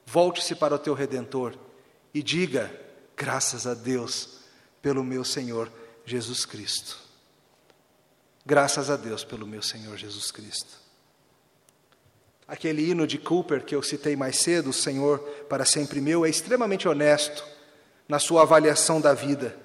volte-se 0.06 0.56
para 0.56 0.76
o 0.76 0.80
teu 0.80 0.94
redentor 0.94 1.54
e 2.14 2.24
diga: 2.24 2.72
graças 3.16 3.68
a 3.68 3.74
Deus 3.74 4.40
pelo 4.82 5.04
meu 5.04 5.24
Senhor 5.24 5.72
Jesus 6.06 6.46
Cristo. 6.46 6.98
Graças 8.46 8.90
a 8.90 8.98
Deus 8.98 9.24
pelo 9.24 9.48
meu 9.48 9.62
Senhor 9.62 9.96
Jesus 9.98 10.30
Cristo. 10.32 10.84
Aquele 12.46 12.90
hino 12.90 13.08
de 13.08 13.18
Cooper 13.18 13.64
que 13.64 13.74
eu 13.74 13.82
citei 13.82 14.16
mais 14.16 14.38
cedo, 14.38 14.70
o 14.70 14.74
Senhor 14.74 15.20
para 15.48 15.64
sempre 15.64 16.02
meu, 16.02 16.26
é 16.26 16.30
extremamente 16.30 16.88
honesto 16.88 17.44
na 18.08 18.20
sua 18.20 18.42
avaliação 18.42 19.00
da 19.00 19.14
vida. 19.14 19.58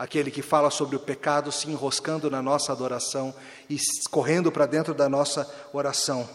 Aquele 0.00 0.30
que 0.30 0.40
fala 0.40 0.70
sobre 0.70 0.96
o 0.96 0.98
pecado 0.98 1.52
se 1.52 1.70
enroscando 1.70 2.30
na 2.30 2.40
nossa 2.40 2.72
adoração 2.72 3.34
e 3.68 3.76
correndo 4.10 4.50
para 4.50 4.64
dentro 4.64 4.94
da 4.94 5.10
nossa 5.10 5.46
oração. 5.74 6.26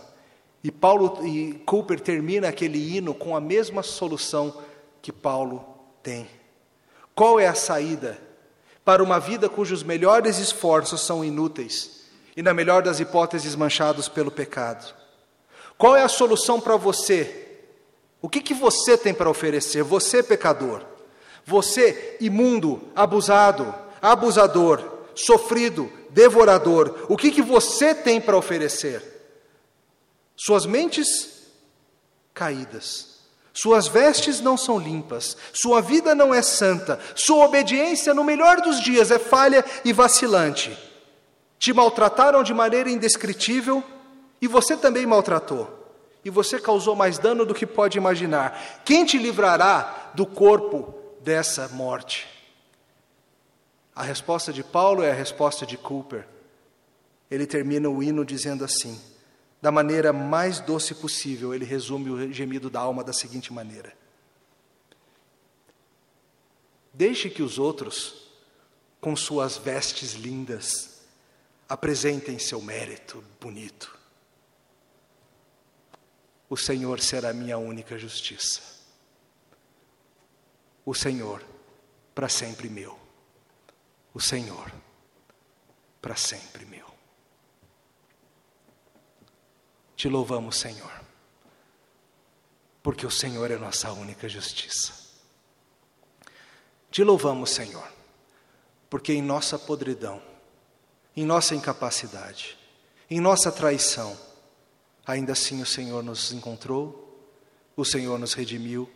E 0.64 0.70
Paulo 0.72 1.26
e 1.26 1.54
Cooper 1.66 2.00
termina 2.00 2.48
aquele 2.48 2.96
hino 2.96 3.12
com 3.12 3.36
a 3.36 3.42
mesma 3.42 3.82
solução 3.82 4.62
que 5.02 5.12
Paulo 5.12 5.66
tem. 6.04 6.30
Qual 7.16 7.40
é 7.40 7.48
a 7.48 7.56
saída 7.56 8.22
para 8.84 9.02
uma 9.02 9.20
vida 9.20 9.50
cujos 9.50 9.82
melhores 9.82 10.38
esforços 10.38 11.02
são 11.02 11.26
inúteis 11.26 12.04
e, 12.38 12.44
na 12.44 12.54
melhor 12.54 12.84
das 12.84 13.00
hipóteses, 13.00 13.56
manchados 13.56 14.08
pelo 14.08 14.30
pecado? 14.30 14.94
Qual 15.76 15.96
é 15.96 16.04
a 16.04 16.08
solução 16.08 16.62
para 16.62 16.78
você? 16.78 17.64
O 18.22 18.30
que, 18.30 18.42
que 18.42 18.54
você 18.54 18.96
tem 18.96 19.12
para 19.12 19.28
oferecer? 19.28 19.82
Você, 19.82 20.22
pecador, 20.22 20.86
você, 21.46 22.18
imundo, 22.20 22.82
abusado, 22.96 23.74
abusador, 24.02 24.84
sofrido, 25.14 25.92
devorador, 26.10 27.06
o 27.08 27.16
que, 27.16 27.32
que 27.32 27.42
você 27.42 27.94
tem 27.94 28.20
para 28.20 28.38
oferecer? 28.38 29.02
Suas 30.36 30.66
mentes 30.66 31.48
caídas 32.34 33.16
suas 33.56 33.88
vestes 33.88 34.42
não 34.42 34.58
são 34.58 34.78
limpas, 34.78 35.38
sua 35.54 35.82
vida 35.82 36.14
não 36.14 36.34
é 36.34 36.42
santa, 36.42 37.00
sua 37.16 37.46
obediência, 37.46 38.14
no 38.14 38.22
melhor 38.22 38.60
dos 38.60 38.82
dias, 38.82 39.12
é 39.12 39.18
falha 39.18 39.64
e 39.86 39.94
vacilante. 39.94 40.78
Te 41.58 41.72
maltrataram 41.72 42.44
de 42.44 42.54
maneira 42.54 42.90
indescritível 42.90 43.82
e 44.42 44.48
você 44.48 44.76
também 44.76 45.06
maltratou. 45.06 45.72
E 46.26 46.30
você 46.30 46.60
causou 46.60 46.98
mais 46.98 47.18
dano 47.18 47.46
do 47.46 47.54
que 47.54 47.66
pode 47.66 47.98
imaginar. 47.98 48.82
Quem 48.84 49.06
te 49.06 49.18
livrará 49.18 50.12
do 50.14 50.26
corpo 50.26 50.94
dessa 51.26 51.68
morte? 51.70 52.28
A 53.96 54.04
resposta 54.04 54.54
de 54.54 54.64
Paulo 54.64 55.02
é 55.02 55.10
a 55.10 55.16
resposta 55.16 55.66
de 55.66 55.76
Cooper. 55.76 56.28
Ele 57.32 57.48
termina 57.48 57.90
o 57.90 58.04
hino 58.04 58.24
dizendo 58.24 58.64
assim: 58.64 59.02
da 59.60 59.72
maneira 59.72 60.14
mais 60.14 60.60
doce 60.60 60.94
possível, 60.94 61.54
ele 61.54 61.66
resume 61.66 62.12
o 62.12 62.32
gemido 62.32 62.70
da 62.70 62.80
alma 62.80 63.04
da 63.04 63.12
seguinte 63.12 63.52
maneira: 63.52 63.92
Deixe 66.94 67.28
que 67.30 67.42
os 67.42 67.58
outros, 67.58 68.30
com 69.02 69.16
suas 69.16 69.58
vestes 69.58 70.14
lindas, 70.14 71.02
apresentem 71.68 72.38
seu 72.38 72.62
mérito 72.62 73.24
bonito. 73.42 73.98
O 76.48 76.56
Senhor 76.56 77.00
será 77.00 77.34
minha 77.34 77.58
única 77.58 77.98
justiça. 77.98 78.75
O 80.86 80.94
Senhor, 80.94 81.44
para 82.14 82.30
sempre 82.30 82.70
meu. 82.70 82.98
O 84.14 84.22
Senhor, 84.22 84.72
para 86.00 86.16
sempre 86.16 86.64
meu. 86.66 86.86
Te 89.96 90.08
louvamos, 90.08 90.58
Senhor, 90.58 90.92
porque 92.84 93.06
o 93.06 93.12
Senhor 93.12 93.50
é 93.50 93.58
nossa 93.58 93.92
única 93.92 94.30
justiça. 94.30 94.94
Te 96.92 97.04
louvamos, 97.04 97.50
Senhor, 97.50 97.92
porque 98.90 99.14
em 99.14 99.22
nossa 99.22 99.58
podridão, 99.58 100.22
em 101.16 101.26
nossa 101.26 101.56
incapacidade, 101.56 102.58
em 103.10 103.20
nossa 103.20 103.52
traição, 103.52 104.18
ainda 105.06 105.34
assim 105.34 105.62
o 105.62 105.66
Senhor 105.66 106.04
nos 106.04 106.32
encontrou, 106.32 107.30
o 107.76 107.84
Senhor 107.84 108.20
nos 108.20 108.34
redimiu, 108.34 108.90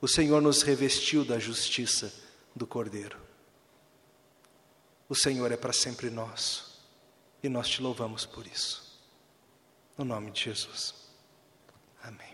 o 0.00 0.08
Senhor 0.08 0.42
nos 0.42 0.62
revestiu 0.62 1.24
da 1.24 1.38
justiça 1.38 2.12
do 2.54 2.66
Cordeiro. 2.66 3.18
O 5.08 5.14
Senhor 5.14 5.50
é 5.52 5.56
para 5.56 5.72
sempre 5.72 6.10
nosso 6.10 6.82
e 7.42 7.48
nós 7.48 7.68
te 7.68 7.82
louvamos 7.82 8.24
por 8.24 8.46
isso. 8.46 9.00
No 9.96 10.04
nome 10.04 10.30
de 10.30 10.42
Jesus. 10.42 10.94
Amém. 12.02 12.33